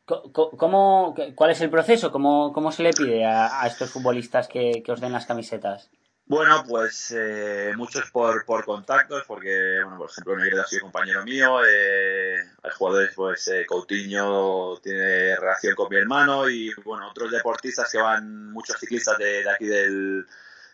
¿Cómo, 0.05 1.15
¿Cuál 1.33 1.51
es 1.51 1.61
el 1.61 1.69
proceso? 1.69 2.11
¿Cómo, 2.11 2.51
cómo 2.53 2.71
se 2.71 2.83
le 2.83 2.91
pide 2.91 3.25
a, 3.25 3.61
a 3.61 3.67
estos 3.67 3.89
futbolistas 3.89 4.47
que, 4.47 4.83
que 4.83 4.91
os 4.91 5.01
den 5.01 5.13
las 5.13 5.25
camisetas? 5.25 5.89
Bueno, 6.25 6.63
pues 6.67 7.11
eh, 7.15 7.73
muchos 7.75 8.09
por, 8.09 8.45
por 8.45 8.63
contactos, 8.65 9.23
porque, 9.27 9.79
bueno, 9.83 9.97
por 9.97 10.09
ejemplo, 10.09 10.37
Negredo 10.37 10.61
ha 10.63 10.65
sido 10.65 10.83
compañero 10.83 11.23
mío, 11.23 11.59
eh, 11.67 12.37
hay 12.63 12.71
jugadores, 12.77 13.13
pues 13.13 13.47
eh, 13.49 13.65
Coutinho 13.67 14.79
tiene 14.81 15.35
relación 15.35 15.75
con 15.75 15.89
mi 15.89 15.97
hermano 15.97 16.49
y, 16.49 16.73
bueno, 16.85 17.09
otros 17.09 17.29
deportistas 17.29 17.91
que 17.91 17.97
van, 17.99 18.51
muchos 18.51 18.79
ciclistas 18.79 19.17
de, 19.17 19.43
de 19.43 19.49
aquí 19.49 19.65
del, 19.65 20.25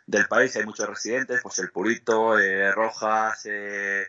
del 0.05 0.27
país 0.27 0.55
hay 0.55 0.65
muchos 0.65 0.87
residentes, 0.87 1.41
pues 1.41 1.57
el 1.59 1.71
Purito, 1.71 2.37
eh, 2.39 2.71
Rojas, 2.71 3.45
eh, 3.45 4.07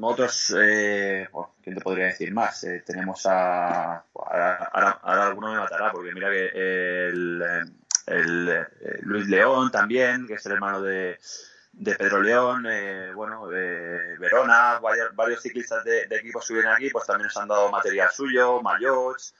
otros, 0.00 0.54
eh, 0.58 1.28
¿quién 1.62 1.76
te 1.76 1.80
podría 1.82 2.06
decir 2.06 2.32
más? 2.32 2.66
Tenemos 2.84 3.26
a, 3.26 4.04
ahora, 4.14 5.00
alguno 5.02 5.52
me 5.52 5.58
matará, 5.58 5.92
porque 5.92 6.12
mira 6.12 6.30
que 6.30 6.46
el, 7.08 7.42
el, 8.06 8.66
Luis 9.02 9.28
León 9.28 9.70
también, 9.70 10.26
que 10.26 10.34
es 10.34 10.46
el 10.46 10.52
hermano 10.52 10.82
de, 10.82 11.18
de 11.72 11.94
Pedro 11.94 12.22
León, 12.22 12.66
bueno, 13.14 13.48
de 13.48 14.16
Verona, 14.18 14.80
varios, 15.14 15.42
ciclistas 15.42 15.84
de, 15.84 16.06
de 16.06 16.16
equipos 16.16 16.46
que 16.46 16.54
vienen 16.54 16.72
aquí, 16.72 16.90
pues 16.90 17.06
también 17.06 17.26
nos 17.26 17.36
han 17.36 17.48
dado 17.48 17.70
material 17.70 18.10
suyo, 18.10 18.60
mayots, 18.62 19.34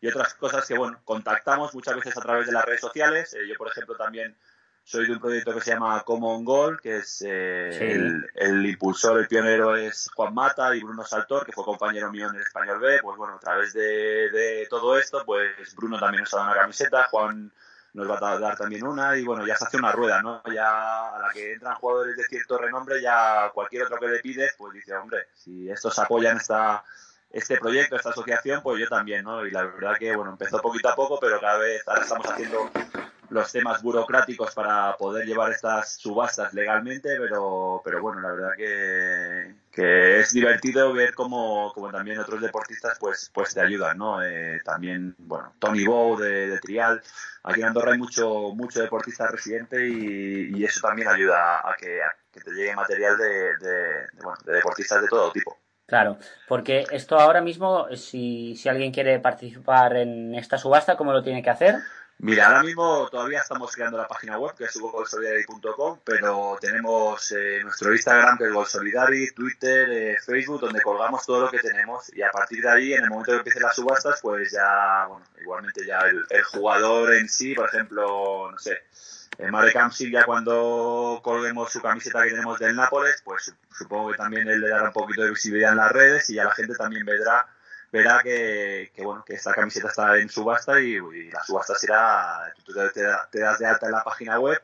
y 0.00 0.08
otras 0.08 0.34
cosas 0.34 0.66
que, 0.66 0.78
bueno, 0.78 1.00
contactamos 1.04 1.74
muchas 1.74 1.96
veces 1.96 2.16
a 2.16 2.20
través 2.20 2.46
de 2.46 2.52
las 2.52 2.64
redes 2.64 2.80
sociales. 2.80 3.34
Eh, 3.34 3.48
yo, 3.48 3.54
por 3.56 3.68
ejemplo, 3.68 3.96
también 3.96 4.36
soy 4.84 5.06
de 5.06 5.12
un 5.12 5.20
proyecto 5.20 5.52
que 5.54 5.60
se 5.60 5.72
llama 5.72 6.02
Common 6.04 6.44
Goal, 6.44 6.80
que 6.80 6.98
es 6.98 7.22
eh, 7.26 8.22
el, 8.34 8.66
impulsor, 8.66 9.18
el 9.18 9.28
pionero 9.28 9.76
es 9.76 10.08
Juan 10.14 10.32
Mata 10.32 10.74
y 10.74 10.82
Bruno 10.82 11.04
Saltor, 11.04 11.44
que 11.44 11.52
fue 11.52 11.64
compañero 11.64 12.10
mío 12.10 12.28
en 12.28 12.36
el 12.36 12.42
Español 12.42 12.78
B. 12.78 13.00
Pues 13.02 13.16
bueno, 13.16 13.34
a 13.34 13.40
través 13.40 13.72
de, 13.72 14.66
todo 14.70 14.96
esto, 14.96 15.24
pues 15.26 15.74
Bruno 15.74 15.98
también 15.98 16.22
nos 16.22 16.32
ha 16.34 16.38
dado 16.38 16.52
una 16.52 16.60
camiseta, 16.60 17.04
Juan 17.10 17.52
nos 17.94 18.10
va 18.10 18.18
a 18.30 18.38
dar 18.38 18.56
también 18.56 18.86
una 18.86 19.16
y 19.16 19.24
bueno, 19.24 19.46
ya 19.46 19.56
se 19.56 19.64
hace 19.64 19.76
una 19.76 19.92
rueda, 19.92 20.22
¿no? 20.22 20.42
Ya 20.52 21.16
a 21.16 21.18
la 21.18 21.30
que 21.32 21.52
entran 21.52 21.74
jugadores 21.76 22.16
de 22.16 22.24
cierto 22.24 22.58
renombre, 22.58 23.00
ya 23.00 23.50
cualquier 23.54 23.84
otro 23.84 23.98
que 23.98 24.08
le 24.08 24.20
pides, 24.20 24.54
pues 24.58 24.74
dice, 24.74 24.94
hombre, 24.94 25.28
si 25.34 25.70
estos 25.70 25.98
apoyan 25.98 26.36
esta 26.36 26.84
este 27.30 27.58
proyecto, 27.58 27.96
esta 27.96 28.10
asociación, 28.10 28.62
pues 28.62 28.80
yo 28.80 28.88
también, 28.88 29.24
¿no? 29.24 29.44
Y 29.46 29.50
la 29.50 29.62
verdad 29.64 29.96
que, 29.98 30.14
bueno, 30.16 30.30
empezó 30.30 30.60
poquito 30.60 30.88
a 30.88 30.94
poco, 30.94 31.18
pero 31.20 31.38
cada 31.40 31.58
vez 31.58 31.82
estamos 32.00 32.26
haciendo 32.26 32.70
los 33.30 33.52
temas 33.52 33.82
burocráticos 33.82 34.54
para 34.54 34.96
poder 34.96 35.26
llevar 35.26 35.52
estas 35.52 35.94
subastas 35.94 36.54
legalmente, 36.54 37.16
pero, 37.18 37.80
pero 37.84 38.00
bueno, 38.00 38.20
la 38.20 38.32
verdad 38.32 38.50
que, 38.56 39.54
que 39.70 40.20
es 40.20 40.32
divertido 40.32 40.92
ver 40.92 41.14
cómo, 41.14 41.72
como 41.72 41.90
también 41.90 42.18
otros 42.18 42.40
deportistas 42.40 42.98
pues, 42.98 43.30
pues 43.32 43.54
te 43.54 43.60
ayudan, 43.60 43.98
¿no? 43.98 44.22
Eh, 44.22 44.60
también, 44.64 45.14
bueno, 45.18 45.54
Tony 45.58 45.84
Bow 45.84 46.16
de, 46.18 46.58
Trial, 46.60 47.02
aquí 47.42 47.60
en 47.60 47.66
Andorra 47.66 47.92
hay 47.92 47.98
mucho, 47.98 48.54
mucho 48.54 48.80
deportista 48.80 49.28
residente 49.28 49.88
y, 49.88 50.64
eso 50.64 50.80
también 50.80 51.08
ayuda 51.08 51.58
a 51.58 51.74
que, 51.78 52.00
te 52.32 52.50
llegue 52.52 52.74
material 52.74 53.16
de, 53.16 54.06
bueno, 54.22 54.38
de 54.44 54.52
deportistas 54.52 55.02
de 55.02 55.08
todo 55.08 55.32
tipo. 55.32 55.58
Claro, 55.86 56.18
porque 56.46 56.84
esto 56.90 57.18
ahora 57.18 57.40
mismo, 57.40 57.86
si, 57.96 58.54
si 58.56 58.68
alguien 58.68 58.92
quiere 58.92 59.18
participar 59.20 59.96
en 59.96 60.34
esta 60.34 60.58
subasta, 60.58 60.96
¿cómo 60.96 61.12
lo 61.12 61.22
tiene 61.22 61.42
que 61.42 61.48
hacer? 61.48 61.76
Mira, 62.20 62.46
ahora 62.46 62.64
mismo 62.64 63.08
todavía 63.08 63.38
estamos 63.38 63.72
creando 63.72 63.96
la 63.96 64.08
página 64.08 64.38
web, 64.38 64.54
que 64.56 64.64
es 64.64 64.76
golsolidary.com, 64.76 66.00
pero 66.04 66.58
tenemos 66.60 67.30
eh, 67.30 67.60
nuestro 67.62 67.92
Instagram, 67.92 68.36
que 68.36 68.44
es 68.44 68.52
golsolidary, 68.52 69.30
Twitter, 69.32 69.88
eh, 69.88 70.16
Facebook, 70.20 70.60
donde 70.60 70.82
colgamos 70.82 71.24
todo 71.24 71.42
lo 71.42 71.50
que 71.50 71.60
tenemos. 71.60 72.12
Y 72.14 72.22
a 72.22 72.30
partir 72.30 72.62
de 72.62 72.70
ahí, 72.70 72.92
en 72.92 73.04
el 73.04 73.10
momento 73.10 73.32
que 73.32 73.38
empiecen 73.38 73.62
las 73.62 73.76
subastas, 73.76 74.18
pues 74.20 74.50
ya, 74.50 75.06
bueno, 75.06 75.24
igualmente 75.40 75.86
ya 75.86 76.00
el 76.00 76.42
jugador 76.42 77.14
en 77.14 77.28
sí, 77.28 77.54
por 77.54 77.68
ejemplo, 77.68 78.50
no 78.50 78.58
sé, 78.58 78.82
en 79.38 79.52
Marek 79.52 79.76
Hamsik 79.76 80.12
ya 80.12 80.24
cuando 80.24 81.20
colguemos 81.22 81.70
su 81.70 81.80
camiseta 81.80 82.24
que 82.24 82.30
tenemos 82.30 82.58
del 82.58 82.74
Nápoles, 82.74 83.22
pues 83.24 83.54
supongo 83.70 84.10
que 84.10 84.16
también 84.16 84.48
él 84.48 84.60
le 84.60 84.68
dará 84.68 84.88
un 84.88 84.92
poquito 84.92 85.22
de 85.22 85.30
visibilidad 85.30 85.72
en 85.72 85.78
las 85.78 85.92
redes 85.92 86.28
y 86.30 86.34
ya 86.34 86.44
la 86.44 86.50
gente 86.50 86.74
también 86.74 87.06
verá 87.06 87.46
verá 87.92 88.20
que, 88.22 88.90
bueno 88.98 89.24
que 89.24 89.34
esta 89.34 89.52
camiseta 89.52 89.88
está 89.88 90.18
en 90.18 90.28
subasta 90.28 90.80
y, 90.80 90.98
la 91.30 91.42
subasta 91.42 91.74
será 91.74 92.52
tú 92.64 92.72
te, 92.72 93.02
das 93.40 93.58
de 93.58 93.66
alta 93.66 93.86
en 93.86 93.92
la 93.92 94.04
página 94.04 94.38
web 94.38 94.60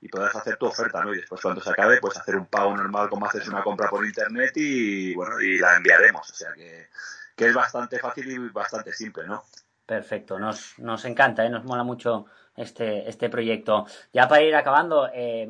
y 0.00 0.08
podrás 0.08 0.36
hacer 0.36 0.56
tu 0.56 0.66
oferta, 0.66 1.02
¿no? 1.02 1.14
Y 1.14 1.18
después 1.18 1.40
cuando 1.40 1.60
se 1.60 1.70
acabe, 1.70 1.98
pues 2.00 2.18
hacer 2.18 2.36
un 2.36 2.46
pago 2.46 2.76
normal 2.76 3.08
como 3.08 3.26
haces 3.26 3.48
una 3.48 3.62
compra 3.62 3.88
por 3.88 4.04
internet 4.04 4.52
y 4.56 5.14
bueno, 5.14 5.40
y 5.40 5.58
la 5.58 5.76
enviaremos. 5.76 6.30
O 6.30 6.34
sea 6.34 6.52
que, 6.52 6.88
que 7.34 7.46
es 7.46 7.54
bastante 7.54 7.98
fácil 7.98 8.30
y 8.30 8.38
bastante 8.50 8.92
simple, 8.92 9.26
¿no? 9.26 9.42
Perfecto, 9.86 10.38
nos, 10.38 10.78
nos 10.78 11.04
encanta, 11.04 11.46
¿eh? 11.46 11.48
nos 11.48 11.64
mola 11.64 11.84
mucho 11.84 12.26
este, 12.56 13.08
este 13.08 13.30
proyecto. 13.30 13.86
Ya 14.12 14.26
para 14.26 14.42
ir 14.42 14.54
acabando, 14.56 15.08
eh, 15.14 15.48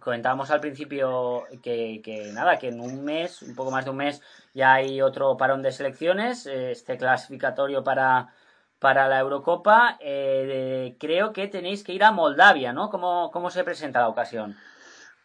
comentábamos 0.00 0.50
al 0.50 0.60
principio 0.60 1.44
que, 1.62 2.00
que, 2.02 2.32
nada, 2.32 2.58
que 2.58 2.68
en 2.68 2.80
un 2.80 3.04
mes, 3.04 3.42
un 3.42 3.54
poco 3.54 3.70
más 3.70 3.84
de 3.84 3.90
un 3.90 3.98
mes, 3.98 4.20
ya 4.56 4.72
hay 4.72 5.02
otro 5.02 5.36
parón 5.36 5.62
de 5.62 5.70
selecciones, 5.70 6.46
este 6.46 6.96
clasificatorio 6.96 7.84
para, 7.84 8.32
para 8.78 9.06
la 9.06 9.20
Eurocopa. 9.20 9.98
Eh, 10.00 10.96
creo 10.98 11.34
que 11.34 11.46
tenéis 11.46 11.84
que 11.84 11.92
ir 11.92 12.02
a 12.02 12.10
Moldavia, 12.10 12.72
¿no? 12.72 12.88
¿Cómo, 12.88 13.30
¿Cómo 13.30 13.50
se 13.50 13.64
presenta 13.64 14.00
la 14.00 14.08
ocasión? 14.08 14.56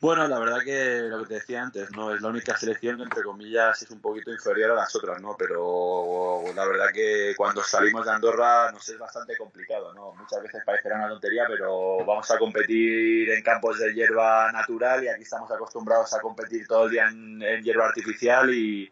Bueno, 0.02 0.28
la 0.28 0.40
verdad 0.40 0.62
que 0.66 1.02
lo 1.04 1.20
que 1.20 1.28
te 1.28 1.34
decía 1.36 1.62
antes, 1.62 1.92
¿no? 1.92 2.14
Es 2.14 2.22
la 2.22 2.28
única 2.28 2.58
selección 2.58 2.98
que, 2.98 3.04
entre 3.04 3.24
comillas, 3.24 3.82
es 3.84 3.92
un 3.92 4.02
poquito 4.02 4.32
inferior 4.32 4.72
a 4.72 4.76
las 4.76 4.94
otras, 4.96 5.22
¿no? 5.22 5.36
Pero 5.38 6.42
la 6.54 6.66
verdad 6.66 6.88
que 6.92 7.34
cuando 7.38 7.64
salimos 7.64 8.06
de 8.06 8.12
Andorra 8.12 8.72
nos 8.72 8.90
es 8.90 8.98
bastante 8.98 9.38
complicado, 9.38 9.94
¿no? 9.94 10.12
Muchas 10.14 10.42
veces 10.42 10.64
parecerá 10.66 10.98
una 10.98 11.08
tontería, 11.08 11.46
pero 11.48 12.04
vamos 12.04 12.30
a 12.32 12.38
competir 12.38 13.30
en 13.30 13.44
campos 13.44 13.80
de 13.80 13.94
hierba 13.94 14.52
natural 14.52 15.04
y 15.04 15.08
aquí 15.08 15.22
estamos 15.22 15.50
acostumbrados 15.52 16.12
a 16.16 16.20
competir 16.20 16.68
todo 16.68 16.86
el 16.86 16.92
día 16.92 17.08
en, 17.08 17.62
hierba 17.62 17.86
artificial 17.86 18.52
y, 18.52 18.92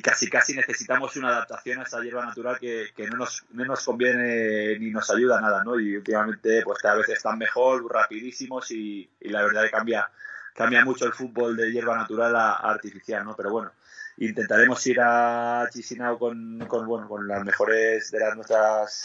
casi 0.00 0.28
casi 0.28 0.54
necesitamos 0.54 1.16
una 1.16 1.28
adaptación 1.28 1.80
a 1.80 1.84
esa 1.84 2.00
hierba 2.00 2.24
natural 2.26 2.58
que, 2.58 2.92
no, 3.10 3.16
nos, 3.16 3.44
no 3.52 3.64
nos 3.64 3.84
conviene 3.84 4.78
ni 4.78 4.90
nos 4.90 5.10
ayuda 5.10 5.40
nada, 5.40 5.62
¿no? 5.64 5.78
Y 5.78 5.96
últimamente 5.96 6.62
pues 6.64 6.78
cada 6.80 6.96
vez 6.96 7.08
están 7.08 7.38
mejor, 7.38 7.90
rapidísimos 7.92 8.70
y, 8.70 9.08
y 9.20 9.28
la 9.28 9.42
verdad 9.42 9.64
que 9.64 9.70
cambia 9.70 10.10
cambia 10.54 10.84
mucho 10.84 11.04
el 11.04 11.12
fútbol 11.12 11.56
de 11.56 11.70
hierba 11.72 11.96
natural 11.96 12.34
a, 12.36 12.52
artificial, 12.54 13.24
¿no? 13.24 13.36
Pero 13.36 13.50
bueno, 13.50 13.72
intentaremos 14.18 14.86
ir 14.86 15.00
a 15.00 15.68
Chisinau 15.70 16.18
con, 16.18 16.64
con, 16.66 16.86
bueno, 16.86 17.08
con 17.08 17.26
las 17.26 17.44
mejores 17.44 18.10
de 18.10 18.20
las 18.20 18.36
nuestras 18.36 19.02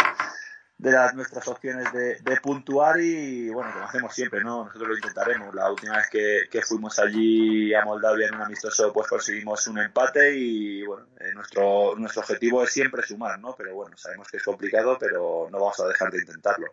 de 0.80 0.92
las 0.94 1.14
nuestras 1.14 1.46
opciones 1.50 1.92
de, 1.92 2.40
puntuar 2.42 3.02
y 3.02 3.50
bueno, 3.50 3.70
como 3.74 3.86
hacemos 3.86 4.16
siempre, 4.16 4.42
¿no? 4.42 4.64
Nosotros 4.64 4.88
lo 4.88 4.96
intentaremos. 4.96 5.54
La 5.54 5.70
última 5.70 5.98
vez 5.98 6.10
que, 6.50 6.62
fuimos 6.62 6.98
allí 7.00 7.74
a 7.74 7.84
Moldavia 7.84 8.28
en 8.28 8.36
un 8.36 8.42
amistoso, 8.42 8.94
pues 8.94 9.08
conseguimos 9.08 9.68
un 9.68 9.80
empate 9.80 10.38
y 10.38 10.86
bueno, 10.86 11.06
eh, 11.20 11.34
nuestro, 11.36 11.96
nuestro 11.98 12.22
objetivo 12.22 12.64
es 12.64 12.72
siempre 12.72 13.04
sumar, 13.04 13.40
¿no? 13.40 13.56
Pero 13.58 13.76
bueno, 13.76 13.98
sabemos 13.98 14.30
que 14.30 14.38
es 14.38 14.44
complicado, 14.44 14.98
pero 14.98 15.50
no 15.52 15.60
vamos 15.60 15.78
a 15.82 15.88
dejar 15.88 16.12
de 16.12 16.20
intentarlo. 16.20 16.68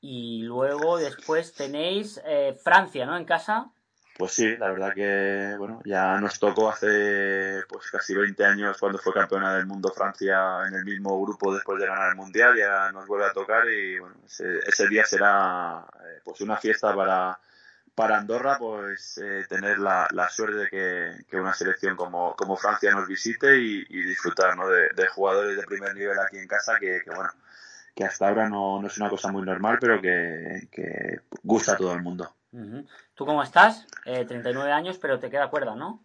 Y 0.00 0.42
luego 0.42 0.96
después 0.96 1.52
tenéis 1.52 2.20
eh, 2.24 2.56
Francia, 2.62 3.06
¿no? 3.06 3.16
En 3.16 3.24
casa. 3.24 3.72
Pues 4.18 4.32
sí, 4.32 4.56
la 4.56 4.70
verdad 4.70 4.94
que 4.94 5.54
bueno, 5.58 5.80
ya 5.84 6.18
nos 6.18 6.40
tocó 6.40 6.68
hace 6.68 7.62
pues 7.68 7.88
casi 7.88 8.16
20 8.16 8.44
años 8.44 8.76
cuando 8.80 8.98
fue 8.98 9.12
campeona 9.12 9.54
del 9.54 9.66
mundo 9.66 9.92
Francia 9.94 10.66
en 10.66 10.74
el 10.74 10.84
mismo 10.84 11.22
grupo 11.22 11.54
después 11.54 11.78
de 11.78 11.86
ganar 11.86 12.10
el 12.10 12.16
mundial, 12.16 12.56
ya 12.56 12.90
nos 12.90 13.06
vuelve 13.06 13.26
a 13.26 13.32
tocar 13.32 13.70
y 13.70 13.96
bueno, 14.00 14.16
ese, 14.26 14.88
día 14.88 15.04
será 15.04 15.86
eh, 16.04 16.20
pues 16.24 16.40
una 16.40 16.56
fiesta 16.56 16.92
para, 16.96 17.38
para 17.94 18.18
Andorra, 18.18 18.58
pues 18.58 19.18
eh, 19.18 19.46
tener 19.48 19.78
la, 19.78 20.08
suerte 20.30 20.56
de 20.56 21.24
que, 21.28 21.36
una 21.36 21.54
selección 21.54 21.94
como, 21.94 22.34
como 22.34 22.56
Francia 22.56 22.90
nos 22.90 23.06
visite 23.06 23.56
y, 23.56 23.84
disfrutar 24.02 24.56
¿no? 24.56 24.68
de, 24.68 25.06
jugadores 25.14 25.56
de 25.56 25.62
primer 25.62 25.94
nivel 25.94 26.18
aquí 26.18 26.38
en 26.38 26.48
casa 26.48 26.76
que, 26.80 27.02
bueno, 27.06 27.30
que 27.94 28.02
hasta 28.02 28.26
ahora 28.28 28.48
no, 28.48 28.82
no, 28.82 28.88
es 28.88 28.98
una 28.98 29.10
cosa 29.10 29.30
muy 29.30 29.42
normal, 29.42 29.78
pero 29.80 30.00
que, 30.00 30.66
que 30.72 31.20
gusta 31.44 31.74
a 31.74 31.76
todo 31.76 31.92
el 31.92 32.02
mundo. 32.02 32.34
¿Tú 33.14 33.26
cómo 33.26 33.42
estás? 33.42 33.86
Eh, 34.04 34.24
39 34.24 34.72
años, 34.72 34.98
pero 34.98 35.18
te 35.18 35.30
queda 35.30 35.50
cuerda, 35.50 35.74
¿no? 35.74 36.02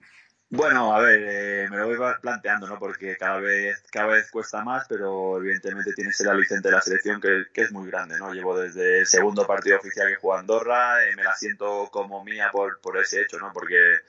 Bueno, 0.55 0.93
a 0.93 0.99
ver, 0.99 1.19
eh, 1.23 1.67
me 1.71 1.77
lo 1.77 1.87
voy 1.87 1.97
planteando, 2.21 2.67
¿no? 2.67 2.77
Porque 2.77 3.17
cada 3.17 3.39
vez, 3.39 3.83
cada 3.91 4.09
vez 4.09 4.29
cuesta 4.29 4.63
más, 4.63 4.85
pero 4.87 5.39
evidentemente 5.39 5.93
tienes 5.93 6.21
el 6.21 6.29
aliciente 6.29 6.69
de 6.69 6.75
la 6.75 6.81
selección 6.81 7.19
que, 7.19 7.45
es 7.55 7.71
muy 7.71 7.89
grande, 7.89 8.19
¿no? 8.19 8.31
Llevo 8.31 8.59
desde 8.59 8.99
el 8.99 9.07
segundo 9.07 9.47
partido 9.47 9.77
oficial 9.77 10.09
que 10.09 10.17
juega 10.17 10.41
Andorra, 10.41 11.03
eh, 11.05 11.15
me 11.15 11.23
la 11.23 11.33
siento 11.33 11.89
como 11.91 12.23
mía 12.23 12.49
por, 12.51 12.79
por 12.81 12.99
ese 12.99 13.23
hecho, 13.23 13.39
¿no? 13.39 13.51
Porque 13.51 14.01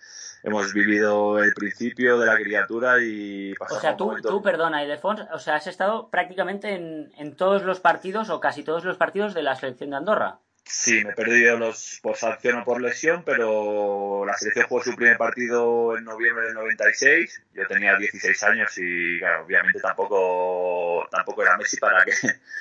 hemos 0.42 0.75
vivido 0.75 1.42
el 1.42 1.55
principio 1.55 2.18
de 2.18 2.27
la 2.27 2.37
criatura 2.37 3.01
y 3.01 3.55
O 3.59 3.81
sea, 3.81 3.97
tú, 3.97 4.14
tú, 4.20 4.42
perdona, 4.42 4.85
Ildefonso, 4.85 5.27
o 5.33 5.38
sea, 5.38 5.55
has 5.55 5.66
estado 5.66 6.11
prácticamente 6.11 6.75
en, 6.75 7.11
en 7.16 7.37
todos 7.37 7.62
los 7.62 7.81
partidos 7.81 8.29
o 8.29 8.40
casi 8.40 8.62
todos 8.62 8.85
los 8.85 8.99
partidos 8.99 9.33
de 9.33 9.42
la 9.42 9.57
selección 9.57 9.88
de 9.88 9.97
Andorra. 9.97 10.40
Sí, 10.66 11.05
me 11.05 11.11
he 11.11 11.14
perdido 11.14 11.59
los 11.59 12.00
por 12.03 12.16
sanción 12.16 12.59
o 12.59 12.64
por 12.64 12.81
lesión, 12.81 13.22
pero 13.22 14.24
la 14.24 14.35
selección 14.35 14.66
jugó 14.66 14.83
su 14.83 14.96
primer 14.96 15.18
partido 15.18 15.96
en 15.96 16.05
noviembre 16.05 16.46
del 16.46 16.55
96. 16.55 17.42
Yo 17.53 17.66
tenía 17.66 17.96
16 17.96 18.42
años 18.44 18.72
y, 18.79 19.18
claro, 19.18 19.44
obviamente 19.44 19.79
tampoco 19.79 21.07
tampoco 21.11 21.42
era 21.42 21.59
Messi 21.59 21.77
para 21.77 22.03
que 22.05 22.12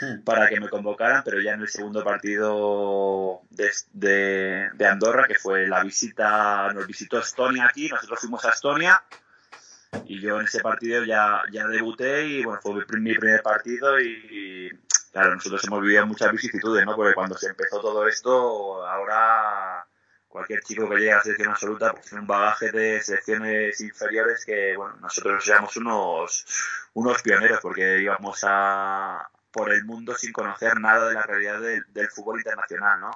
hmm. 0.02 0.24
para 0.26 0.50
que 0.50 0.60
me 0.60 0.68
convocaran, 0.68 1.24
pero 1.24 1.40
ya 1.40 1.54
en 1.54 1.62
el 1.62 1.70
segundo 1.70 2.04
partido 2.04 3.42
de, 3.50 3.72
de, 4.74 4.86
Andorra, 4.86 5.26
que 5.26 5.36
fue 5.36 5.68
la 5.68 5.82
visita, 5.82 6.74
nos 6.74 6.86
visitó 6.86 7.20
Estonia 7.20 7.68
aquí, 7.68 7.88
nosotros 7.88 8.20
fuimos 8.20 8.44
a 8.44 8.50
Estonia 8.50 9.02
y 10.06 10.20
yo 10.20 10.40
en 10.40 10.46
ese 10.46 10.60
partido 10.60 11.06
ya, 11.06 11.42
ya 11.52 11.68
debuté 11.68 12.28
y 12.28 12.44
bueno, 12.44 12.60
fue 12.62 12.74
mi 13.00 13.16
primer 13.16 13.42
partido 13.42 14.00
y 14.02 14.72
claro, 15.14 15.36
nosotros 15.36 15.64
hemos 15.66 15.82
vivido 15.82 16.06
muchas 16.08 16.32
vicisitudes, 16.32 16.86
¿no? 16.86 16.96
Porque 16.96 17.14
cuando 17.14 17.38
se 17.38 17.48
empezó 17.48 17.80
todo 17.80 18.08
esto, 18.08 18.86
ahora 18.86 19.86
cualquier 20.28 20.62
chico 20.64 20.90
que 20.90 20.96
llegue 20.96 21.12
a 21.12 21.22
selección 21.22 21.52
absoluta 21.52 21.94
pues 21.94 22.08
tiene 22.08 22.22
un 22.22 22.28
bagaje 22.28 22.72
de 22.72 23.00
selecciones 23.00 23.80
inferiores 23.82 24.44
que, 24.44 24.76
bueno, 24.76 24.96
nosotros 25.00 25.48
éramos 25.48 25.78
unos, 25.78 26.46
unos 26.96 27.22
pioneros 27.22 27.60
porque 27.62 28.00
íbamos 28.02 28.40
a, 28.44 29.30
por 29.52 29.72
el 29.72 29.86
mundo 29.86 30.16
sin 30.16 30.34
conocer 30.34 30.80
nada 30.80 31.10
de 31.10 31.14
la 31.14 31.22
realidad 31.22 31.62
del 31.62 32.10
fútbol 32.10 32.40
internacional, 32.40 33.00
¿no? 33.00 33.12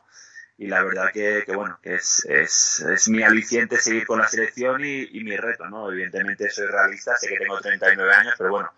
Y 0.59 0.67
la 0.67 0.83
verdad 0.83 1.11
que, 1.11 1.43
bueno, 1.55 1.79
es, 1.81 2.23
es, 2.29 2.79
es, 2.81 3.09
mi 3.09 3.23
aliciente 3.23 3.79
seguir 3.79 4.05
con 4.05 4.19
la 4.19 4.27
selección 4.27 4.83
y, 4.85 5.07
y, 5.11 5.23
mi 5.23 5.37
reto, 5.37 5.67
¿no? 5.69 5.91
Evidentemente 5.91 6.49
soy 6.49 6.67
realista, 6.67 7.15
sé 7.15 7.27
que 7.27 7.37
tengo 7.37 7.59
39 7.59 8.13
años, 8.13 8.35
pero 8.37 8.51
bueno, 8.51 8.71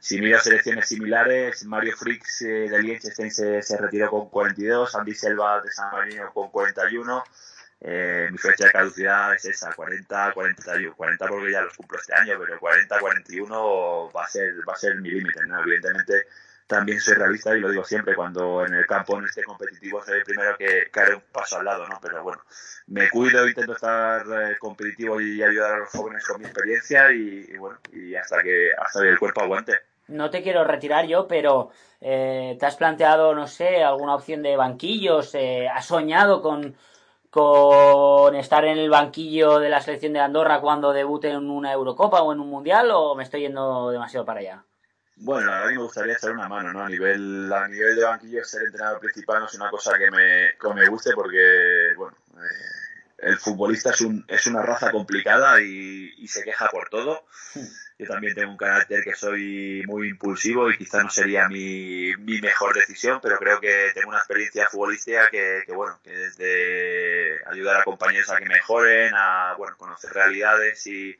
si 0.00 0.20
miro 0.20 0.40
selecciones 0.40 0.88
similares, 0.88 1.64
Mario 1.64 1.96
Fricks 1.96 2.42
eh, 2.42 2.68
de 2.68 2.82
Liechtenstein 2.82 3.30
se, 3.30 3.62
se 3.62 3.76
retiró 3.76 4.10
con 4.10 4.28
42, 4.28 4.94
Andy 4.94 5.14
Selva 5.14 5.60
de 5.60 5.70
San 5.70 5.90
Marino 5.90 6.32
con 6.32 6.50
41, 6.50 7.24
eh, 7.80 8.28
mi 8.30 8.38
fecha 8.38 8.64
de 8.64 8.72
caducidad 8.72 9.34
es 9.34 9.44
esa, 9.44 9.72
40, 9.72 10.32
41, 10.32 10.96
40 10.96 11.28
porque 11.28 11.52
ya 11.52 11.62
los 11.62 11.76
cumplo 11.76 11.98
este 11.98 12.14
año, 12.14 12.36
pero 12.38 12.58
40, 12.58 12.98
41 12.98 14.10
va 14.10 14.24
a 14.24 14.28
ser, 14.28 14.54
va 14.68 14.72
a 14.72 14.76
ser 14.76 14.96
mi 14.96 15.10
límite, 15.10 15.44
¿no? 15.46 15.60
Evidentemente 15.60 16.26
también 16.68 17.00
soy 17.00 17.14
realista 17.14 17.56
y 17.56 17.60
lo 17.60 17.70
digo 17.70 17.82
siempre, 17.82 18.14
cuando 18.14 18.64
en 18.64 18.74
el 18.74 18.86
campo 18.86 19.18
no 19.18 19.26
esté 19.26 19.42
competitivo 19.42 20.04
soy 20.04 20.18
el 20.18 20.22
primero 20.22 20.56
que, 20.56 20.90
cae 20.92 21.14
un 21.14 21.22
paso 21.32 21.58
al 21.58 21.64
lado, 21.64 21.88
¿no? 21.88 21.98
Pero 22.00 22.22
bueno, 22.22 22.42
me 22.88 23.08
cuido, 23.08 23.48
intento 23.48 23.72
estar 23.72 24.22
eh, 24.26 24.56
competitivo 24.58 25.18
y 25.18 25.42
ayudar 25.42 25.72
a 25.72 25.78
los 25.78 25.88
jóvenes 25.88 26.24
con 26.26 26.40
mi 26.40 26.46
experiencia 26.46 27.10
y, 27.10 27.46
y, 27.48 27.56
bueno, 27.56 27.78
y 27.90 28.14
hasta 28.14 28.42
que 28.42 28.70
hasta 28.78 29.00
que 29.00 29.08
el 29.08 29.18
cuerpo 29.18 29.40
aguante. 29.40 29.72
No 30.08 30.28
te 30.28 30.42
quiero 30.42 30.62
retirar 30.62 31.06
yo, 31.06 31.26
pero 31.26 31.70
eh, 32.02 32.56
¿te 32.60 32.66
has 32.66 32.76
planteado, 32.76 33.34
no 33.34 33.46
sé, 33.46 33.82
alguna 33.82 34.14
opción 34.14 34.42
de 34.42 34.56
banquillos? 34.56 35.34
Eh, 35.34 35.68
¿Has 35.68 35.86
soñado 35.86 36.42
con, 36.42 36.76
con 37.30 38.34
estar 38.34 38.66
en 38.66 38.76
el 38.76 38.90
banquillo 38.90 39.58
de 39.58 39.70
la 39.70 39.80
selección 39.80 40.12
de 40.12 40.20
Andorra 40.20 40.60
cuando 40.60 40.92
debute 40.92 41.30
en 41.30 41.48
una 41.48 41.72
Eurocopa 41.72 42.20
o 42.22 42.32
en 42.32 42.40
un 42.40 42.50
Mundial 42.50 42.90
o 42.90 43.14
me 43.14 43.22
estoy 43.22 43.40
yendo 43.40 43.90
demasiado 43.90 44.26
para 44.26 44.40
allá? 44.40 44.64
Bueno, 45.20 45.52
a 45.52 45.66
mí 45.66 45.74
me 45.74 45.82
gustaría 45.82 46.14
echar 46.14 46.30
una 46.30 46.48
mano, 46.48 46.72
¿no? 46.72 46.84
A 46.84 46.88
nivel, 46.88 47.52
a 47.52 47.66
nivel 47.66 47.96
de 47.96 48.04
banquillo, 48.04 48.44
ser 48.44 48.62
entrenador 48.62 49.00
principal 49.00 49.40
no 49.40 49.46
es 49.46 49.54
una 49.54 49.68
cosa 49.68 49.98
que 49.98 50.10
me, 50.10 50.54
que 50.60 50.74
me 50.74 50.88
guste 50.88 51.12
porque, 51.12 51.92
bueno, 51.96 52.16
eh, 52.36 53.26
el 53.30 53.36
futbolista 53.36 53.90
es, 53.90 54.00
un, 54.02 54.24
es 54.28 54.46
una 54.46 54.62
raza 54.62 54.92
complicada 54.92 55.60
y, 55.60 56.14
y 56.18 56.28
se 56.28 56.44
queja 56.44 56.68
por 56.68 56.88
todo. 56.88 57.26
Yo 57.98 58.06
también 58.06 58.32
tengo 58.36 58.52
un 58.52 58.56
carácter 58.56 59.02
que 59.02 59.16
soy 59.16 59.82
muy 59.86 60.10
impulsivo 60.10 60.70
y 60.70 60.78
quizá 60.78 61.02
no 61.02 61.10
sería 61.10 61.48
mi, 61.48 62.14
mi 62.18 62.40
mejor 62.40 62.72
decisión, 62.72 63.18
pero 63.20 63.38
creo 63.38 63.60
que 63.60 63.90
tengo 63.92 64.10
una 64.10 64.18
experiencia 64.18 64.68
futbolística 64.68 65.28
que, 65.30 65.64
que, 65.66 65.72
bueno, 65.72 65.98
que 66.04 66.12
desde 66.12 67.44
ayudar 67.48 67.80
a 67.80 67.84
compañeros 67.84 68.30
a 68.30 68.38
que 68.38 68.46
mejoren, 68.46 69.12
a, 69.16 69.54
bueno, 69.58 69.76
conocer 69.76 70.12
realidades 70.12 70.86
y, 70.86 71.18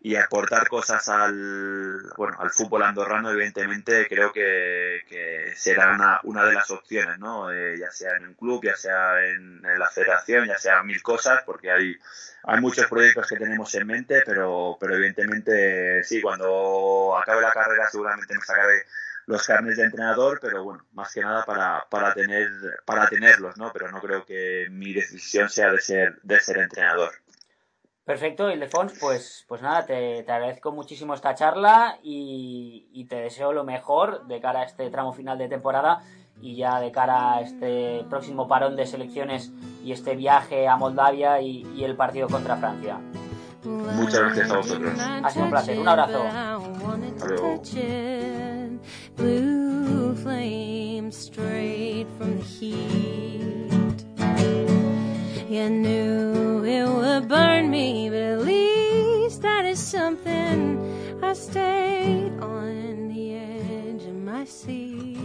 y 0.00 0.14
aportar 0.16 0.68
cosas 0.68 1.08
al 1.08 2.12
bueno 2.16 2.36
al 2.38 2.50
fútbol 2.50 2.82
andorrano 2.82 3.30
evidentemente 3.30 4.06
creo 4.08 4.32
que, 4.32 5.00
que 5.08 5.52
será 5.56 5.94
una, 5.94 6.20
una 6.24 6.44
de 6.44 6.52
las 6.52 6.70
opciones 6.70 7.18
no 7.18 7.50
eh, 7.50 7.78
ya 7.78 7.90
sea 7.90 8.16
en 8.16 8.26
un 8.26 8.34
club 8.34 8.62
ya 8.64 8.76
sea 8.76 9.24
en, 9.26 9.62
la 9.62 9.88
federación 9.88 10.46
ya 10.46 10.58
sea 10.58 10.82
mil 10.82 11.02
cosas 11.02 11.42
porque 11.44 11.70
hay 11.70 11.96
hay 12.44 12.60
muchos 12.60 12.86
proyectos 12.86 13.26
que 13.26 13.36
tenemos 13.36 13.74
en 13.74 13.86
mente 13.86 14.22
pero 14.24 14.76
pero 14.78 14.94
evidentemente 14.96 16.04
sí 16.04 16.20
cuando 16.20 17.16
acabe 17.16 17.40
la 17.40 17.52
carrera 17.52 17.88
seguramente 17.90 18.34
me 18.34 18.42
sacaré 18.42 18.84
los 19.24 19.44
carnes 19.46 19.76
de 19.78 19.84
entrenador 19.84 20.38
pero 20.40 20.62
bueno 20.62 20.84
más 20.92 21.12
que 21.12 21.22
nada 21.22 21.44
para 21.44 21.86
para 21.90 22.12
tener 22.12 22.48
para 22.84 23.08
tenerlos 23.08 23.56
no 23.56 23.72
pero 23.72 23.90
no 23.90 24.00
creo 24.00 24.24
que 24.26 24.68
mi 24.70 24.92
decisión 24.92 25.48
sea 25.48 25.72
de 25.72 25.80
ser 25.80 26.20
de 26.22 26.38
ser 26.38 26.58
entrenador 26.58 27.12
Perfecto, 28.06 28.48
Ildefons, 28.52 28.92
pues, 29.00 29.44
pues 29.48 29.62
nada, 29.62 29.84
te, 29.84 30.22
te, 30.22 30.30
agradezco 30.30 30.70
muchísimo 30.70 31.12
esta 31.12 31.34
charla 31.34 31.98
y, 32.04 32.86
y, 32.92 33.06
te 33.06 33.16
deseo 33.16 33.52
lo 33.52 33.64
mejor 33.64 34.28
de 34.28 34.40
cara 34.40 34.60
a 34.60 34.62
este 34.62 34.88
tramo 34.90 35.12
final 35.12 35.36
de 35.38 35.48
temporada 35.48 36.02
y 36.40 36.54
ya 36.54 36.78
de 36.78 36.92
cara 36.92 37.34
a 37.34 37.40
este 37.40 38.04
próximo 38.08 38.46
parón 38.46 38.76
de 38.76 38.86
selecciones 38.86 39.50
y 39.82 39.90
este 39.90 40.14
viaje 40.14 40.68
a 40.68 40.76
Moldavia 40.76 41.40
y, 41.40 41.66
y 41.74 41.82
el 41.82 41.96
partido 41.96 42.28
contra 42.28 42.54
Francia. 42.54 43.00
Muchas 43.64 44.20
gracias 44.20 44.50
a 44.52 44.56
vosotros. 44.58 44.92
Ha 45.00 45.30
sido 45.30 45.44
un 45.46 45.50
placer, 45.50 45.76
un 45.76 45.88
abrazo. 45.88 46.24
Knew 55.68 56.35
it 56.66 56.88
would 56.88 57.28
burn 57.28 57.70
me, 57.70 58.08
but 58.10 58.18
at 58.18 58.40
least 58.40 59.42
that 59.42 59.64
is 59.64 59.78
something 59.78 61.20
I 61.22 61.32
stayed 61.32 62.32
on 62.40 63.08
the 63.08 63.34
edge 63.34 64.04
of 64.04 64.14
my 64.14 64.44
seat. 64.44 65.15